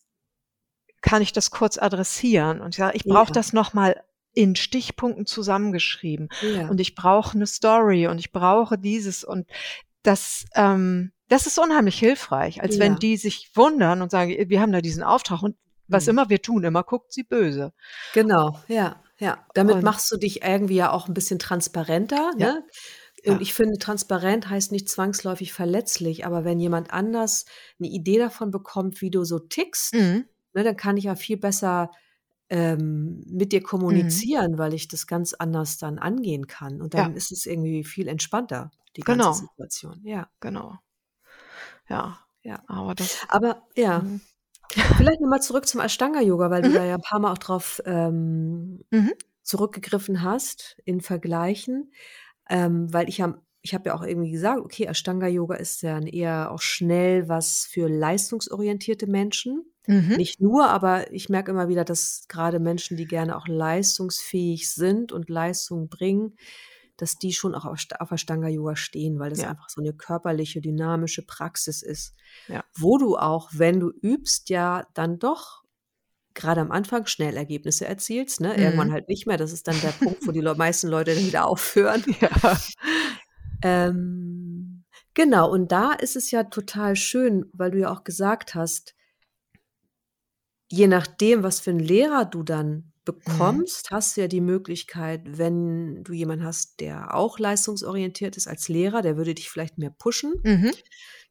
[1.01, 3.33] kann ich das kurz adressieren und sagen, ich brauche Ja.
[3.33, 6.29] das nochmal in Stichpunkten zusammengeschrieben.
[6.41, 6.67] ja.
[6.69, 9.47] Und ich brauche eine Story und ich brauche dieses und
[10.03, 12.99] das, ähm, das ist unheimlich hilfreich, als wenn Ja.
[12.99, 15.55] die sich wundern und sagen, wir haben da diesen Auftrag und
[15.87, 16.09] was Mhm.
[16.11, 17.73] immer wir tun, immer guckt sie böse.
[18.13, 19.45] Genau, ja, ja.
[19.53, 22.53] Damit Und- machst du dich irgendwie ja auch ein bisschen transparenter, Ja.
[22.53, 22.65] ne?
[23.23, 23.33] Ja.
[23.33, 27.45] Und ich finde, transparent heißt nicht zwangsläufig verletzlich, aber wenn jemand anders
[27.79, 30.25] eine Idee davon bekommt, wie du so tickst, Mhm.
[30.53, 31.91] ne, dann kann ich ja viel besser
[32.53, 36.81] ähm, mit dir kommunizieren, weil ich das ganz anders dann angehen kann.
[36.81, 37.03] Und Ja.
[37.03, 39.23] dann ist es irgendwie viel entspannter, die Genau.
[39.27, 40.01] ganze Situation.
[40.03, 40.73] Ja, Genau.
[41.89, 42.63] Ja, ja.
[42.67, 43.17] aber das.
[43.29, 44.21] Aber ja, Mhm.
[44.97, 48.83] vielleicht nochmal zurück zum Ashtanga-Yoga, weil du da ja ein paar Mal auch drauf ähm,
[48.91, 49.13] Mhm.
[49.43, 51.91] zurückgegriffen hast in Vergleichen.
[52.49, 56.51] Ähm, weil ich ja, ich habe ja auch irgendwie gesagt, okay, Ashtanga-Yoga ist ja eher
[56.51, 59.65] auch schnell was für leistungsorientierte Menschen.
[59.87, 60.15] Mhm.
[60.17, 65.11] Nicht nur, aber ich merke immer wieder, dass gerade Menschen, die gerne auch leistungsfähig sind
[65.11, 66.35] und Leistung bringen,
[67.01, 69.49] dass die schon auch auf, auf Ashtanga-Yoga stehen, weil das Ja.
[69.49, 72.13] einfach so eine körperliche, dynamische Praxis ist.
[72.47, 72.63] Ja.
[72.77, 75.63] Wo du auch, wenn du übst, ja dann doch
[76.35, 78.55] gerade am Anfang schnell Ergebnisse erzielst, ne?
[78.55, 78.93] Irgendwann Mhm.
[78.93, 79.37] halt nicht mehr.
[79.37, 82.03] Das ist dann der Punkt, wo die Le meisten Leute dann wieder aufhören.
[82.21, 82.57] Ja.
[83.63, 84.83] Ähm,
[85.13, 88.95] genau, und da ist es ja total schön, weil du ja auch gesagt hast,
[90.69, 96.03] je nachdem, was für einen Lehrer du dann bekommst, hast du ja die Möglichkeit, wenn
[96.03, 100.33] du jemanden hast, der auch leistungsorientiert ist als Lehrer, der würde dich vielleicht mehr pushen.
[100.43, 100.71] Mhm.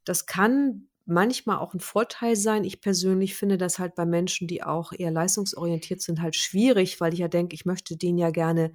[0.04, 2.64] Das kann manchmal auch ein Vorteil sein.
[2.64, 7.12] Ich persönlich finde das halt bei Menschen, die auch eher leistungsorientiert sind, halt schwierig, weil
[7.14, 8.72] ich ja denke, ich möchte denen ja gerne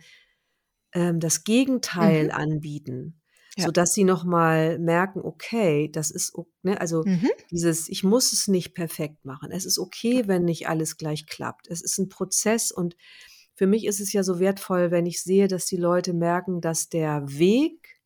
[0.94, 2.32] ähm, das Gegenteil Mhm.
[2.32, 3.22] anbieten,
[3.58, 3.66] Ja.
[3.66, 7.30] sodass sie nochmal merken, okay, das ist, ne, also Mhm.
[7.52, 9.50] dieses, ich muss es nicht perfekt machen.
[9.52, 11.68] Es ist okay, wenn nicht alles gleich klappt.
[11.70, 12.98] Es ist ein Prozess und
[13.54, 16.90] für mich ist es ja so wertvoll, wenn ich sehe, dass die Leute merken, dass
[16.90, 18.02] der Weg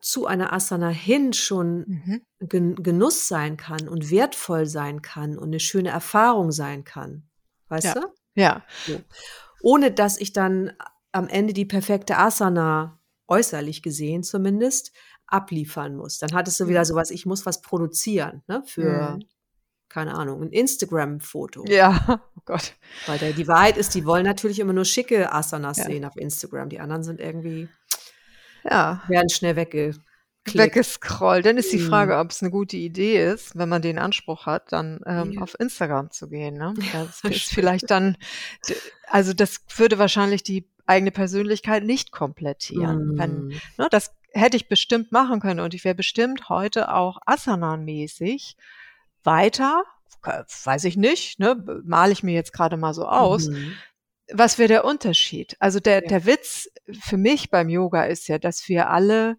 [0.00, 2.22] zu einer Asana hin schon Mhm.
[2.40, 7.28] Gen Genuss sein kann und wertvoll sein kann und eine schöne Erfahrung sein kann.
[7.68, 7.94] Weißt Ja.
[7.94, 8.00] du?
[8.34, 8.64] Ja.
[8.86, 9.00] So.
[9.60, 10.72] Ohne dass ich dann
[11.10, 12.97] am Ende die perfekte Asana,
[13.28, 14.92] äußerlich gesehen zumindest,
[15.26, 16.18] abliefern muss.
[16.18, 19.24] Dann hattest du wieder sowas, ich muss was produzieren, ne, für, Mhm.
[19.90, 21.64] keine Ahnung, ein Instagram-Foto.
[21.68, 22.22] Ja.
[22.38, 22.72] Oh Gott.
[23.06, 25.84] Weil der, die Wahrheit ist, die wollen natürlich immer nur schicke Asanas Ja.
[25.84, 26.70] sehen auf Instagram.
[26.70, 27.68] Die anderen sind irgendwie,
[28.64, 29.02] Ja.
[29.08, 30.02] werden schnell weggeklickt.
[30.54, 31.44] Weggescrollt.
[31.44, 31.88] Dann ist die Mhm.
[31.88, 35.42] Frage, ob es eine gute Idee ist, wenn man den Anspruch hat, dann ähm, Ja.
[35.42, 36.54] auf Instagram zu gehen.
[36.54, 36.72] Ne?
[37.10, 38.16] Das ist vielleicht dann,
[39.08, 43.18] also das würde wahrscheinlich die eigene Persönlichkeit nicht komplettieren.
[43.18, 43.52] Wenn, Mm.
[43.76, 48.56] ne, das hätte ich bestimmt machen können und ich wäre bestimmt heute auch Asana-mäßig
[49.24, 49.82] weiter,
[50.64, 53.48] weiß ich nicht, ne, male ich mir jetzt gerade mal so aus.
[53.48, 53.72] Mhm.
[54.32, 55.56] Was wäre der Unterschied?
[55.58, 56.08] Also der, Ja.
[56.08, 56.68] der Witz
[57.00, 59.38] für mich beim Yoga ist ja, dass wir alle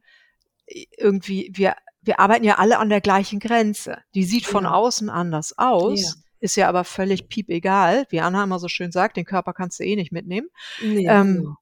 [0.98, 4.00] irgendwie, wir, wir arbeiten ja alle an der gleichen Grenze.
[4.16, 4.72] Die sieht von Ja.
[4.72, 6.12] außen anders aus, Ja.
[6.40, 8.06] Ist ja aber völlig piep egal.
[8.10, 10.48] Wie Anna immer so schön sagt, den Körper kannst du eh nicht mitnehmen.
[10.84, 11.56] Nee, Ähm, genau.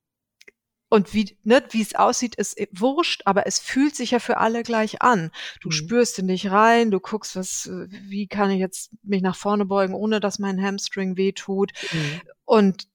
[0.89, 4.37] Und wie, ne, wie es aussieht, ist eh wurscht, aber es fühlt sich ja für
[4.37, 5.31] alle gleich an.
[5.59, 5.73] Du Mhm.
[5.73, 9.93] spürst in dich rein, du guckst, was, wie kann ich jetzt mich nach vorne beugen,
[9.93, 11.73] ohne dass mein Hamstring wehtut.
[11.91, 12.21] Mhm.
[12.45, 12.87] Und,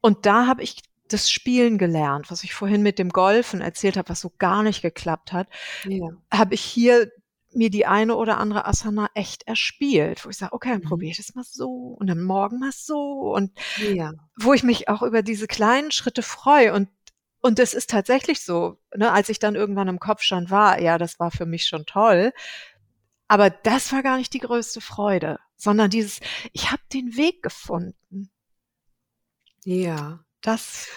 [0.00, 0.76] und da habe ich
[1.08, 4.80] das Spielen gelernt, was ich vorhin mit dem Golfen erzählt habe, was so gar nicht
[4.80, 5.48] geklappt hat,
[5.84, 6.08] Ja.
[6.32, 7.10] habe ich hier
[7.52, 10.84] mir die eine oder andere Asana echt erspielt, wo ich sage, okay, dann Mhm.
[10.88, 14.12] probiere ich das mal so und dann morgen mal so und Ja.
[14.38, 16.88] wo ich mich auch über diese kleinen Schritte freue und
[17.42, 21.18] und es ist tatsächlich so, ne, als ich dann irgendwann im Kopfstand war, ja, das
[21.18, 22.34] war für mich schon toll,
[23.28, 26.20] aber das war gar nicht die größte Freude, sondern dieses,
[26.52, 28.30] ich habe den Weg gefunden.
[29.64, 30.24] Ja.
[30.42, 30.88] Das,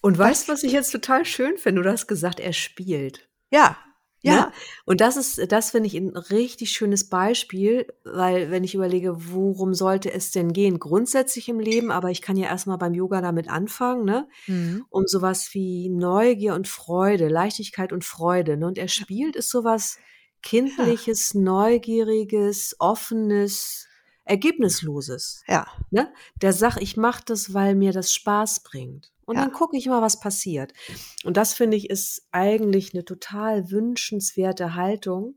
[0.00, 1.82] Und weißt du, was ich jetzt total schön finde?
[1.82, 3.28] Du hast gesagt, er spielt.
[3.50, 3.76] ja,
[4.22, 4.46] Ja.
[4.46, 4.52] Ne?
[4.84, 9.74] Und das ist, das finde ich ein richtig schönes Beispiel, weil wenn ich überlege, worum
[9.74, 10.78] sollte es denn gehen?
[10.78, 14.28] Grundsätzlich im Leben, aber ich kann ja erstmal beim Yoga damit anfangen, ne?
[14.46, 14.84] Mhm.
[14.90, 18.56] Um sowas wie Neugier und Freude, Leichtigkeit und Freude.
[18.56, 18.66] Ne?
[18.66, 19.98] Und er spielt ist sowas
[20.42, 23.88] kindliches, neugieriges, offenes,
[24.24, 25.42] ergebnisloses.
[25.48, 25.66] Ja.
[25.90, 26.12] Ne?
[26.40, 29.12] Der sagt, ich mache das, weil mir das Spaß bringt.
[29.32, 29.44] Und Ja.
[29.44, 30.74] dann gucke ich mal, was passiert.
[31.24, 35.36] Und das finde ich ist eigentlich eine total wünschenswerte Haltung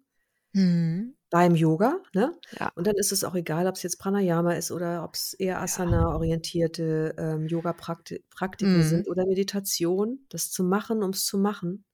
[0.52, 1.16] Mhm.
[1.30, 2.02] beim Yoga.
[2.14, 2.34] Ne?
[2.60, 2.72] Ja.
[2.76, 5.62] Und dann ist es auch egal, ob es jetzt Pranayama ist oder ob es eher
[5.62, 8.84] Asana-orientierte ähm, Yoga-Praktiken Mhm.
[8.84, 11.86] sind oder Meditation, das zu machen, um es zu machen.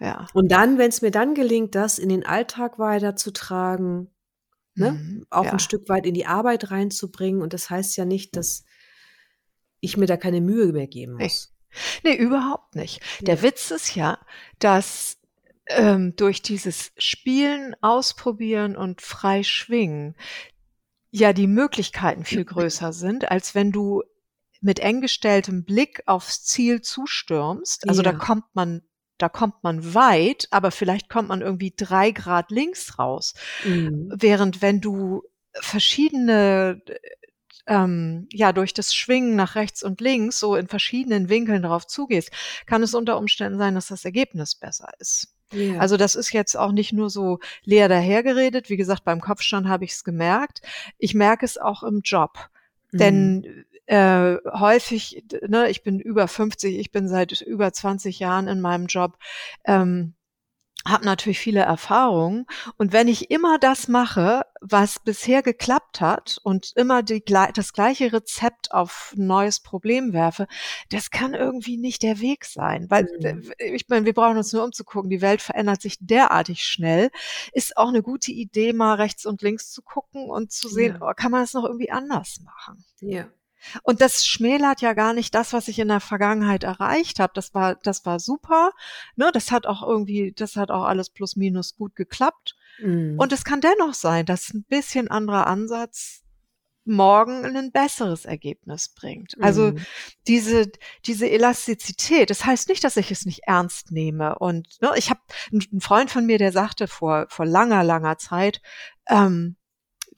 [0.00, 0.26] Ja.
[0.34, 4.10] Und dann, wenn es mir dann gelingt, das in den Alltag weiterzutragen,
[4.74, 4.92] ne?
[4.92, 5.26] Mhm.
[5.30, 5.52] auch Ja.
[5.52, 7.42] ein Stück weit in die Arbeit reinzubringen.
[7.42, 8.64] Und das heißt ja nicht, dass
[9.80, 11.24] ich mir da keine Mühe mehr geben Nee.
[11.24, 11.54] muss.
[12.02, 13.00] Nee, überhaupt nicht.
[13.20, 13.42] Der Ja.
[13.42, 14.18] Witz ist ja,
[14.58, 15.18] dass
[15.68, 20.16] ähm, durch dieses Spielen, Ausprobieren und frei schwingen
[21.10, 24.02] ja die Möglichkeiten viel größer sind, als wenn du
[24.60, 27.88] mit eng gestelltem Blick aufs Ziel zustürmst.
[27.88, 28.16] Also da Ja.
[28.18, 28.82] kommt man,
[29.18, 33.34] da kommt man weit, aber vielleicht kommt man irgendwie drei Grad links raus.
[33.64, 34.10] Mhm.
[34.16, 35.22] Während wenn du
[35.52, 36.80] verschiedene,
[37.68, 42.30] ähm, ja, durch das Schwingen nach rechts und links so in verschiedenen Winkeln darauf zugehst,
[42.66, 45.34] kann es unter Umständen sein, dass das Ergebnis besser ist.
[45.52, 45.78] Ja.
[45.78, 48.68] Also das ist jetzt auch nicht nur so leer dahergeredet.
[48.68, 50.60] Wie gesagt, beim Kopfstand habe ich es gemerkt.
[50.98, 52.50] Ich merke es auch im Job.
[52.92, 52.98] Mhm.
[52.98, 58.60] Denn äh, häufig, ne, ich bin über 50, ich bin seit über 20 Jahren in
[58.60, 59.18] meinem Job,
[59.64, 60.14] ähm,
[60.88, 62.46] habe natürlich viele Erfahrungen.
[62.76, 68.12] Und wenn ich immer das mache, was bisher geklappt hat und immer die, das gleiche
[68.12, 70.46] Rezept auf ein neues Problem werfe,
[70.90, 72.86] das kann irgendwie nicht der Weg sein.
[72.88, 73.52] Weil Mhm.
[73.58, 75.10] äh, ich meine, wir brauchen uns nur umzugucken.
[75.10, 77.10] Die Welt verändert sich derartig schnell.
[77.52, 81.08] Ist auch eine gute Idee, mal rechts und links zu gucken und zu sehen, Ja.
[81.08, 82.84] oh, kann man es noch irgendwie anders machen.
[83.00, 83.26] ja.
[83.82, 87.32] Und das schmälert ja gar nicht das, was ich in der Vergangenheit erreicht habe.
[87.34, 88.72] Das war, das war super.
[89.16, 92.56] Ne, das hat auch irgendwie, das hat auch alles plus minus gut geklappt.
[92.80, 93.16] Mhm.
[93.18, 96.22] Und es kann dennoch sein, dass ein bisschen anderer Ansatz
[96.84, 99.34] morgen ein besseres Ergebnis bringt.
[99.40, 99.84] Also Mhm.
[100.26, 100.72] diese,
[101.04, 104.38] diese Elastizität, das heißt nicht, dass ich es nicht ernst nehme.
[104.38, 105.20] Und ne, ich habe
[105.52, 108.62] einen Freund von mir, der sagte vor, vor langer, langer Zeit,
[109.06, 109.56] ähm,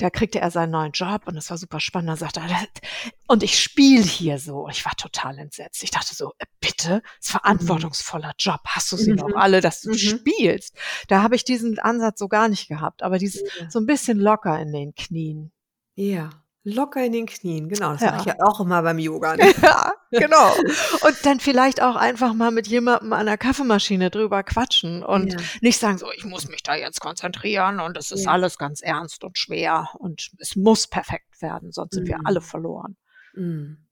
[0.00, 2.10] da kriegte er seinen neuen Job und das war super spannend.
[2.10, 2.90] Da sagte er, "Das-
[3.28, 4.68] und ich spiele hier so.
[4.68, 5.82] Ich war total entsetzt.
[5.82, 8.60] Ich dachte so, äh, bitte, es ist verantwortungsvoller Job.
[8.66, 9.16] Hast du sie Mhm.
[9.18, 9.94] doch alle, dass du Mhm.
[9.96, 10.76] spielst?
[11.08, 13.02] Da habe ich diesen Ansatz so gar nicht gehabt.
[13.02, 13.70] Aber dieses Ja.
[13.70, 15.52] so ein bisschen locker in den Knien.
[15.96, 16.30] ja.
[16.62, 17.92] Locker in den Knien, genau.
[17.92, 18.10] Das Ja.
[18.12, 19.34] mache ich ja auch immer beim Yoga.
[19.36, 19.52] Ne?
[19.62, 20.54] Ja, genau.
[20.56, 25.38] Und dann vielleicht auch einfach mal mit jemandem an der Kaffeemaschine drüber quatschen und Ja.
[25.62, 28.32] nicht sagen so, ich muss mich da jetzt konzentrieren und es ist Ja.
[28.32, 32.26] alles ganz ernst und schwer und es muss perfekt werden, sonst sind wir Mhm.
[32.26, 32.96] alle verloren.
[33.34, 33.86] Mhm.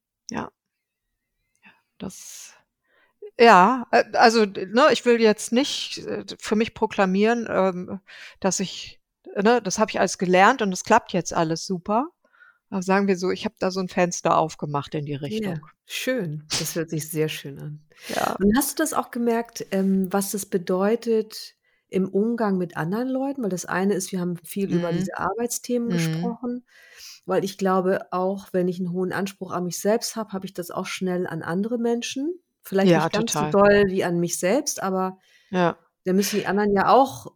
[1.99, 2.53] Das
[3.41, 8.01] ja, äh, also ne, ich will jetzt nicht äh, für mich proklamieren, ähm,
[8.41, 9.01] dass ich,
[9.37, 12.09] ne, das habe ich alles gelernt und es klappt jetzt alles super.
[12.71, 15.67] Aber sagen wir so, ich habe da so ein Fenster aufgemacht in die Ja, Richtung.
[15.87, 16.45] schön.
[16.57, 17.87] Das hört sich sehr schön an.
[18.09, 18.37] Ja.
[18.39, 21.57] Und hast du das auch gemerkt, ähm, was das bedeutet
[21.89, 23.43] im Umgang mit anderen Leuten?
[23.43, 24.93] Weil das eine ist, wir haben viel über Mhm.
[24.93, 25.93] diese Arbeitsthemen Mhm.
[25.93, 26.67] gesprochen.
[27.27, 30.55] Weil ich glaube, auch wenn ich einen hohen Anspruch an mich selbst habe, habe ich
[30.55, 32.41] das auch schnell an andere Menschen.
[32.63, 33.47] Vielleicht Ja, nicht ganz total.
[33.53, 35.19] so doll wie an mich selbst, aber
[35.51, 37.35] Ja, da müssen die anderen ja auch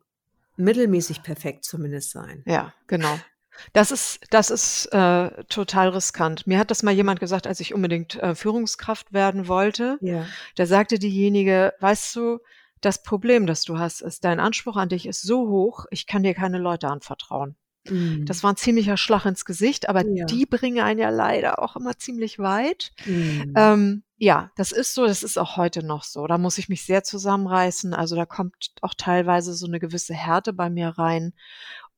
[0.57, 2.47] mittelmäßig perfekt zumindest sein.
[2.47, 3.25] ja, genau.
[3.73, 6.47] Das ist, das ist äh, total riskant.
[6.47, 9.99] Mir hat das mal jemand gesagt, als ich unbedingt äh, Führungskraft werden wollte.
[10.01, 10.27] Ja.
[10.57, 12.39] Da sagte diejenige, weißt du,
[12.81, 16.23] das Problem, das du hast, ist, dein Anspruch an dich ist so hoch, ich kann
[16.23, 17.57] dir keine Leute anvertrauen.
[17.89, 18.27] Mhm.
[18.27, 20.25] Das war ein ziemlicher Schlag ins Gesicht, aber Ja.
[20.27, 22.93] die bringen einen ja leider auch immer ziemlich weit.
[23.07, 23.55] Mhm.
[23.57, 26.27] Ähm, ja, das ist so, das ist auch heute noch so.
[26.29, 27.93] Da muss ich mich sehr zusammenreißen.
[27.93, 31.33] Also da kommt auch teilweise so eine gewisse Härte bei mir rein.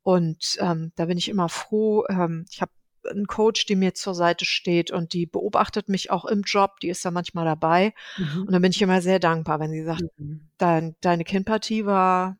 [0.05, 2.05] Und ähm, da bin ich immer froh.
[2.07, 2.71] Ähm, ich habe
[3.09, 6.79] einen Coach, die mir zur Seite steht und die beobachtet mich auch im Job.
[6.81, 7.95] Die ist da manchmal dabei.
[8.17, 8.43] Mhm.
[8.43, 10.47] Und da bin ich immer sehr dankbar, wenn sie sagt, Mhm.
[10.59, 12.37] dein, deine Kindpartie war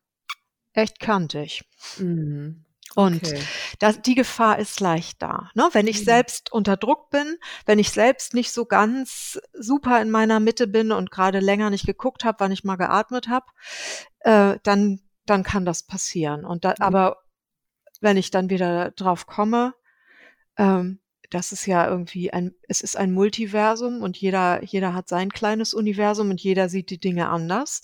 [0.74, 1.64] echt kantig.
[1.98, 2.66] Mhm.
[2.94, 3.42] Und Okay.
[3.80, 5.50] das, die Gefahr ist leicht da.
[5.56, 5.68] Ne?
[5.72, 6.06] Wenn ich Mhm.
[6.06, 10.92] selbst unter Druck bin, wenn ich selbst nicht so ganz super in meiner Mitte bin
[10.92, 13.48] und gerade länger nicht geguckt habe, wann ich mal geatmet habe,
[14.20, 16.46] äh, dann, dann kann das passieren.
[16.46, 16.86] Und da, Ja.
[16.86, 17.18] aber
[18.02, 19.74] wenn ich dann wieder drauf komme,
[20.58, 25.32] ähm, das ist ja irgendwie ein, es ist ein Multiversum und jeder, jeder hat sein
[25.32, 27.82] kleines Universum und jeder sieht die Dinge anders.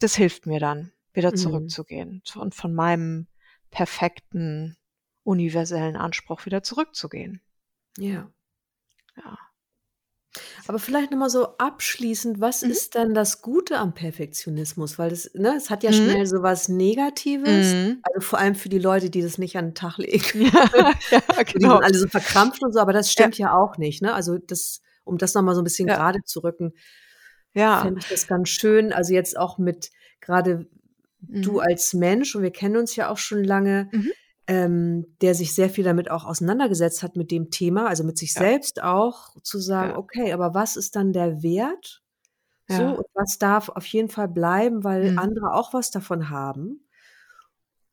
[0.00, 0.92] Das hilft mir dann.
[1.12, 1.36] wieder Mhm.
[1.36, 3.26] zurückzugehen und von meinem
[3.70, 4.76] perfekten,
[5.24, 7.42] universellen Anspruch wieder zurückzugehen.
[7.98, 8.30] Ja.
[9.16, 9.38] Ja.
[10.66, 12.78] Aber vielleicht noch mal so abschließend, was Mhm.
[12.78, 14.98] ist dann das Gute am Perfektionismus?
[14.98, 16.18] Weil das ne, es hat ja Mhm.
[16.18, 18.02] schnell so was Negatives, Mhm.
[18.02, 20.50] also vor allem für die Leute, die das nicht an 'n Tag legen.
[20.72, 21.20] Ja, ja,
[21.52, 21.70] So, die genau.
[21.70, 23.28] sind alle so verkrampft und so, aber das Ja.
[23.28, 24.14] stimmt ja auch nicht, ne?
[24.14, 25.98] Also, das um das noch mal so 'n bisschen Ja.
[25.98, 26.72] gerade zu rücken,
[27.54, 27.82] Ja.
[27.82, 28.92] fände ich das ganz schön.
[28.92, 30.66] Also, jetzt auch mit grade
[31.42, 31.60] du Mhm.
[31.60, 34.12] als Mensch und wir kennen uns ja auch schon lange, Mhm.
[34.48, 38.34] Ähm, der sich sehr viel damit auch auseinandergesetzt hat mit dem Thema, also, mit sich
[38.36, 38.48] Ja.
[38.48, 39.96] selbst auch, zu sagen: Ja.
[39.96, 42.02] „Okay, aber was ist dann der Wert
[42.68, 42.98] so Ja.
[42.98, 45.18] und was darf auf jeden Fall bleiben, weil Mhm.
[45.18, 46.84] andere auch was davon haben?“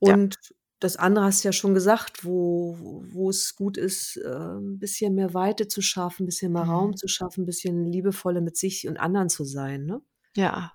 [0.03, 0.15] Ja.
[0.15, 0.37] Und
[0.79, 2.75] das andere hast du ja schon gesagt, wo
[3.11, 6.95] wo es gut ist, äh, 'n bisschen mehr Weite zu schaffen, 'n bisschen mehr Raum
[6.95, 6.97] Mhm.
[6.97, 10.01] zu schaffen, 'n bisschen liebevoller mit sich und anderen zu sein, ne?
[10.35, 10.73] Ja.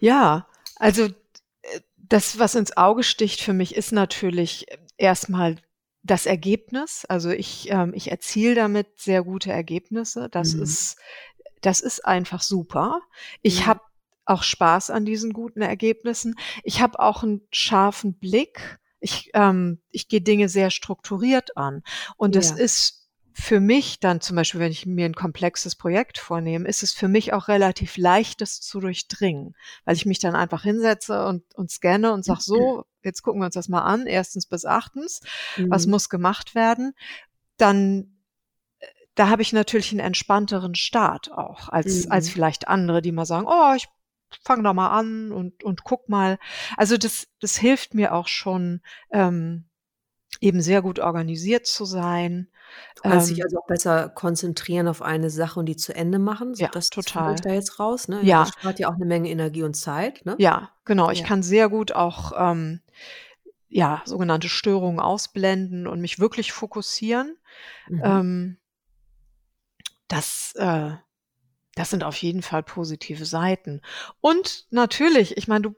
[0.00, 4.66] Ja, also, äh, das, was ins Auge sticht für mich, ist natürlich
[4.98, 5.56] erst mal
[6.02, 7.04] das Ergebnis.
[7.08, 10.28] Also, ich ähm, ich erziele damit sehr gute Ergebnisse.
[10.30, 10.62] Das Mhm.
[10.62, 10.96] ist
[11.62, 13.00] das ist einfach super.
[13.42, 13.66] Ich Ja.
[13.66, 13.80] habe
[14.26, 16.36] auch Spaß an diesen guten Ergebnissen.
[16.64, 18.78] Ich habe auch 'n scharfen Blick.
[19.00, 21.82] Ich ähm, ich gehe Dinge sehr strukturiert an.
[22.16, 22.56] Und das Ja.
[22.56, 26.92] ist für mich dann zum Beispiel, wenn ich mir 'n komplexes Projekt vornehme, ist es
[26.94, 31.44] für mich auch relativ leicht, das zu durchdringen, weil ich mich dann einfach hinsetze und
[31.54, 34.48] und scanne und sage: „So, jetzt gucken wir uns das mal an, 1.
[34.50, 35.22] bis 8.
[35.70, 35.92] Was Mhm.
[35.92, 36.94] muss gemacht werden?“
[37.58, 38.00] Dann
[38.80, 38.86] äh,
[39.16, 42.32] da habe ich natürlich 'n entspannteren Start auch als als Mhm.
[42.32, 43.88] vielleicht andere, die mal sagen: „Oh, ich
[44.44, 46.38] fange da mal an und und gucke mal.“
[46.78, 48.82] Also, das das hilft mir auch schon,
[49.12, 49.66] ähm,
[50.40, 52.48] eben sehr gut organisiert zu sein.
[52.96, 56.18] Du kannst dich Ähm also auch besser konzentrieren auf eine Sache und die zu Ende
[56.18, 56.54] machen.
[56.54, 57.42] So Ja, das das höre ich total.
[57.42, 58.24] da jetzt raus, ne?
[58.24, 60.40] Ja, das spart ja auch 'ne Menge Energie und Zeit, ne?
[60.40, 61.10] Ja, genau.
[61.10, 61.22] Ich Ja.
[61.22, 62.80] kann sehr gut auch, ähm,
[63.68, 67.38] ja, sogenannte Störungen ausblenden und mich wirklich fokussieren.
[67.88, 68.26] Mhm.
[68.26, 68.58] Ähm
[70.10, 70.92] das äh,
[71.76, 73.82] das sind auf jeden Fall positive Seiten.
[74.20, 75.74] Und natürlich, ich meine, du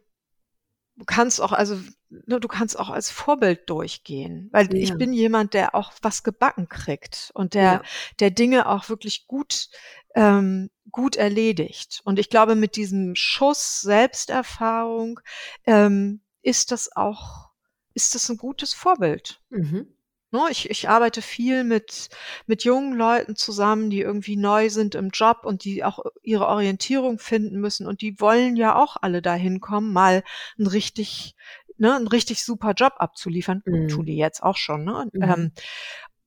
[1.07, 1.79] kannst auch also,
[2.11, 4.97] ne, du kannst auch als Vorbild durchgehen, weil ich Ja.
[4.97, 7.85] bin jemand, der auch was gebacken kriegt und der Ja.
[8.21, 9.69] der Dinge auch wirklich gut
[10.15, 12.01] ähm, gut erledigt.
[12.05, 15.21] Und ich glaube, mit diesem Schuss Selbsterfahrung,
[15.67, 17.51] ähm, ist das auch
[17.95, 19.41] ist das 'n gutes Vorbild.
[19.53, 19.89] Mhm.
[20.33, 22.11] Ne, ich ich arbeite viel mit
[22.47, 27.19] mit jungen Leuten zusammen, die irgendwie neu sind im Job und die auch ihre Orientierung
[27.19, 27.87] finden müssen.
[27.87, 30.23] Und die wollen ja auch alle dahin kommen, mal
[30.59, 31.35] 'n richtig
[31.79, 33.63] ne, 'n richtig super Job abzuliefern.
[33.89, 34.07] Tun Mhm.
[34.07, 34.97] die jetzt auch schon, ne?
[34.99, 35.23] Und, Mhm.
[35.23, 35.53] ähm,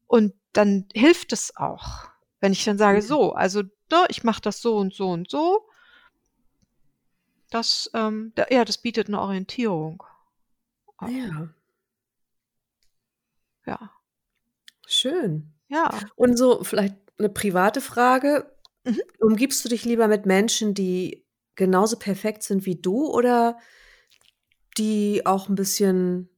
[0.08, 2.10] und dann hilft es auch,
[2.42, 3.04] wenn ich dann sage: Ja.
[3.04, 5.68] „So, also, ne, ich mache das so und so und so.“
[7.52, 10.02] Das, ähm da ja, das bietet 'ne Orientierung
[10.98, 11.28] auch.
[11.28, 11.54] Ja.
[13.66, 13.92] Ja.
[14.88, 15.54] Schön.
[15.70, 16.12] Ja.
[16.16, 18.52] Und so vielleicht 'ne private Frage.
[18.86, 19.02] Mhm.
[19.20, 21.26] Umgibst du dich lieber mit Menschen, die
[21.56, 23.58] genauso perfekt sind wie du oder
[24.78, 26.30] die auch 'n bisschen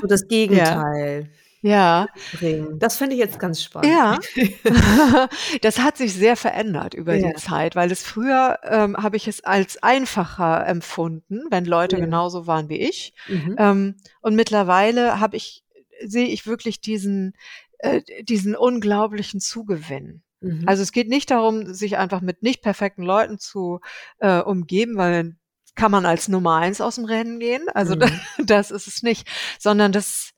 [0.00, 0.22] so das.
[0.28, 1.30] Gegenteil
[1.62, 2.06] Ja.
[2.14, 2.78] mitbringen?
[2.78, 3.92] Das fände ich jetzt ganz spannend.
[3.92, 4.18] Ja.
[5.62, 7.28] Das hat sich sehr verändert über Ja.
[7.28, 12.04] die Zeit, weil es früher, ähm, habe ich es als einfacher empfunden, wenn Leute Ja.
[12.04, 13.14] genauso waren wie ich.
[13.28, 13.56] Mhm.
[13.58, 15.64] Ähm, und mittlerweile habe ich
[16.04, 17.34] sehe ich wirklich diesen
[17.78, 20.22] äh, diesen unglaublichen Zugewinn.
[20.40, 20.64] Mhm.
[20.66, 23.80] Also, es geht nicht darum, sich einfach mit nicht perfekten Leuten zu,
[24.18, 25.36] äh, umgeben, weil
[25.76, 27.68] kann man als Nummer 1 aus'm Rennen gehen.
[27.70, 28.20] Also, Mhm.
[28.46, 30.30] das ist es nicht, sondern das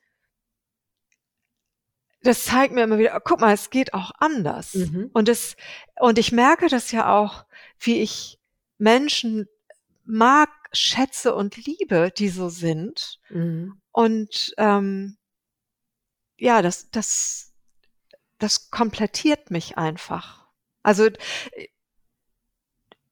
[2.22, 5.11] das zeigt mir immer wieder: „Oh, guck mal, es geht auch anders.“ Mhm.
[5.12, 5.57] Und das
[6.01, 7.45] und ich merke das ja auch,
[7.78, 8.39] wie ich
[8.78, 9.49] Menschen
[10.05, 13.18] mag, schätze und liebe, die so sind.
[13.30, 13.80] Mhm.
[13.93, 15.16] Und, ähm
[16.39, 17.53] ja, das das
[18.39, 20.47] das komplettiert mich einfach.
[20.82, 21.09] Also,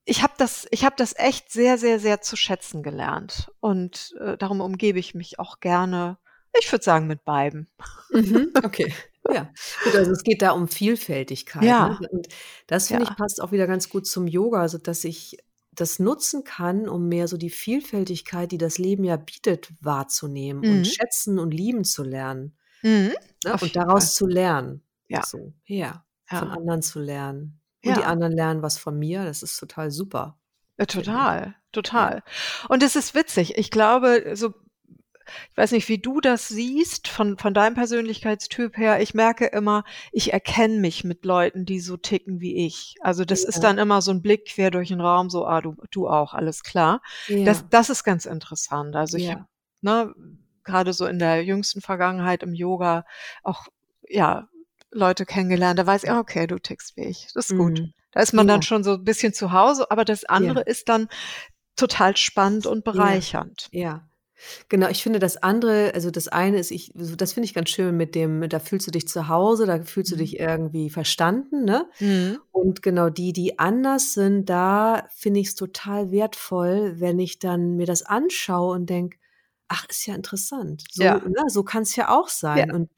[0.05, 3.51] ich habe das ich habe das echt sehr, sehr, sehr zu schätzen gelernt.
[3.59, 6.17] Und, äh, darum umgebe ich mich auch gerne,
[6.59, 7.69] ich würde sagen, mit beiden.
[8.11, 8.93] Mhm, okay.
[9.27, 9.51] Ja.
[9.81, 11.97] Gut, also, es geht da um Vielfältigkeit, ne?
[11.97, 11.99] Ja.
[12.11, 12.27] Und
[12.67, 13.15] das finde ich Ja.
[13.15, 15.37] passt auch wieder ganz gut zum Yoga, also, dass ich
[15.71, 20.81] das nutzen kann, um mehr so die Vielfältigkeit, die das Leben ja bietet, wahrzunehmen und
[20.81, 20.85] Mhm.
[20.87, 23.13] schätzen und lieben zu lernen, Mhm.
[23.43, 23.57] ne?
[23.59, 24.13] Und daraus Fall.
[24.13, 24.83] zu lernen.
[25.09, 25.23] Ja.
[25.23, 26.53] So, ja, von Ja.
[26.53, 27.59] anderen zu lernen.
[27.85, 28.07] Und die Ja.
[28.07, 29.23] anderen lernen was von mir.
[29.25, 30.37] Das ist total super,
[30.77, 30.87] ich.
[30.87, 31.53] total, Ja.
[31.71, 32.23] total.
[32.69, 33.57] Und es ist witzig.
[33.57, 34.53] Ich glaube, so
[35.51, 39.01] ich weiß nicht, wie du das siehst von, von deinem Persönlichkeitstyp her.
[39.01, 42.95] Ich merke immer, ich erkenne mich mit Leuten, die so ticken wie ich.
[43.01, 43.61] Also das ist Ja.
[43.63, 46.61] dann immer so ein Blick quer durch den Raum, so, ah, du, du auch, alles
[46.61, 47.01] klar.
[47.27, 47.43] Ja.
[47.45, 48.95] Das, das ist ganz interessant.
[48.95, 49.31] Also ich Ja.
[49.31, 49.45] habe,
[49.81, 50.13] ne,
[50.63, 53.03] gerade so in der jüngsten Vergangenheit im Yoga
[53.41, 53.65] auch,
[54.07, 54.47] ja,
[54.95, 55.77] Leute kennengelernt.
[55.79, 57.27] Da weiß ich, okay, du tickst wie ich.
[57.33, 57.79] Das ist gut.
[57.79, 57.93] Mhm.
[58.11, 58.65] Da ist man dann Ja.
[58.65, 61.07] schon so ein bisschen zu Hause, aber das andere ist dann
[61.75, 63.67] total spannend und bereichernd.
[63.71, 64.07] Ja.
[64.69, 67.95] Genau, ich finde das andere, also das eine ist, ich, das finde ich ganz schön
[67.95, 70.19] mit dem, da fühlst du dich zu Hause, da fühlst du Mhm.
[70.19, 71.89] dich irgendwie verstanden, ne?
[71.99, 72.39] Mhm.
[72.51, 77.75] Und genau die, die anders sind, da finde ich es total wertvoll, wenn ich dann
[77.77, 79.17] mir das anschaue und denke,
[79.69, 80.83] ach, ist ja interessant.
[80.91, 81.15] So, Ja.
[81.25, 82.71] ne, so kann es ja auch sein.
[82.71, 82.91] Und,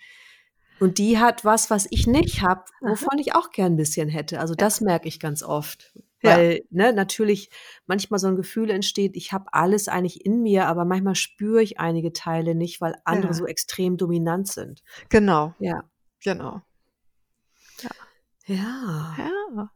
[0.80, 4.40] und die hat was, was ich nicht habe, wovon ich auch gern ein bisschen hätte.
[4.40, 5.94] Also das merke ich ganz oft.
[6.22, 6.32] Ja.
[6.38, 7.50] Weil ne, natürlich
[7.86, 11.80] manchmal so ein Gefühl entsteht, ich habe alles eigentlich in mir, aber manchmal spüre ich
[11.80, 13.34] einige Teile nicht, weil andere Ja.
[13.34, 14.82] so extrem dominant sind.
[15.10, 15.84] Genau, Ja.
[16.24, 16.62] genau.
[17.82, 17.90] Ja.
[19.18, 19.70] Ja.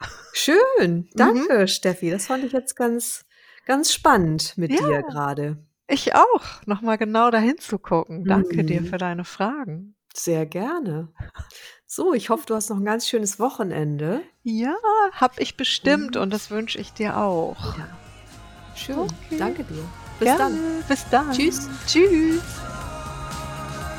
[0.32, 1.08] Schön.
[1.14, 2.10] Danke, Steffi.
[2.10, 3.24] Das fand ich jetzt ganz,
[3.64, 4.86] ganz spannend mit Ja.
[4.86, 5.56] dir gerade.
[5.88, 8.24] Ich auch, nochmal genau dahin zu gucken.
[8.24, 8.86] Danke dir Mhm.
[8.86, 9.94] für deine Fragen.
[10.16, 11.08] Sehr gerne.
[11.86, 14.22] So, ich hoffe, du hast noch ein ganz schönes Wochenende.
[14.42, 14.74] Ja,
[15.12, 16.22] hab ich bestimmt Mhm.
[16.22, 17.76] und das wünsche ich dir auch.
[17.76, 17.86] Ja.
[18.74, 18.98] Schön.
[18.98, 19.36] Okay.
[19.38, 19.82] Danke dir.
[20.18, 20.38] Bis Gerne.
[20.38, 20.58] dann.
[20.88, 21.30] Bis dann.
[21.32, 21.68] Tschüss.
[21.86, 22.40] Tschüss.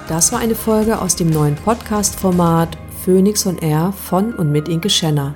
[0.07, 4.89] Das war eine Folge aus dem neuen Podcast-Format Phoenix on Air von und mit Inke
[4.89, 5.35] Schenner.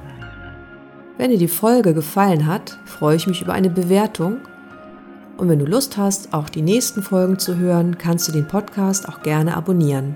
[1.18, 4.40] Wenn dir die Folge gefallen hat, freue ich mich über eine Bewertung.
[5.38, 9.08] Und wenn du Lust hast, auch die nächsten Folgen zu hören, kannst du den Podcast
[9.08, 10.16] auch gerne abonnieren.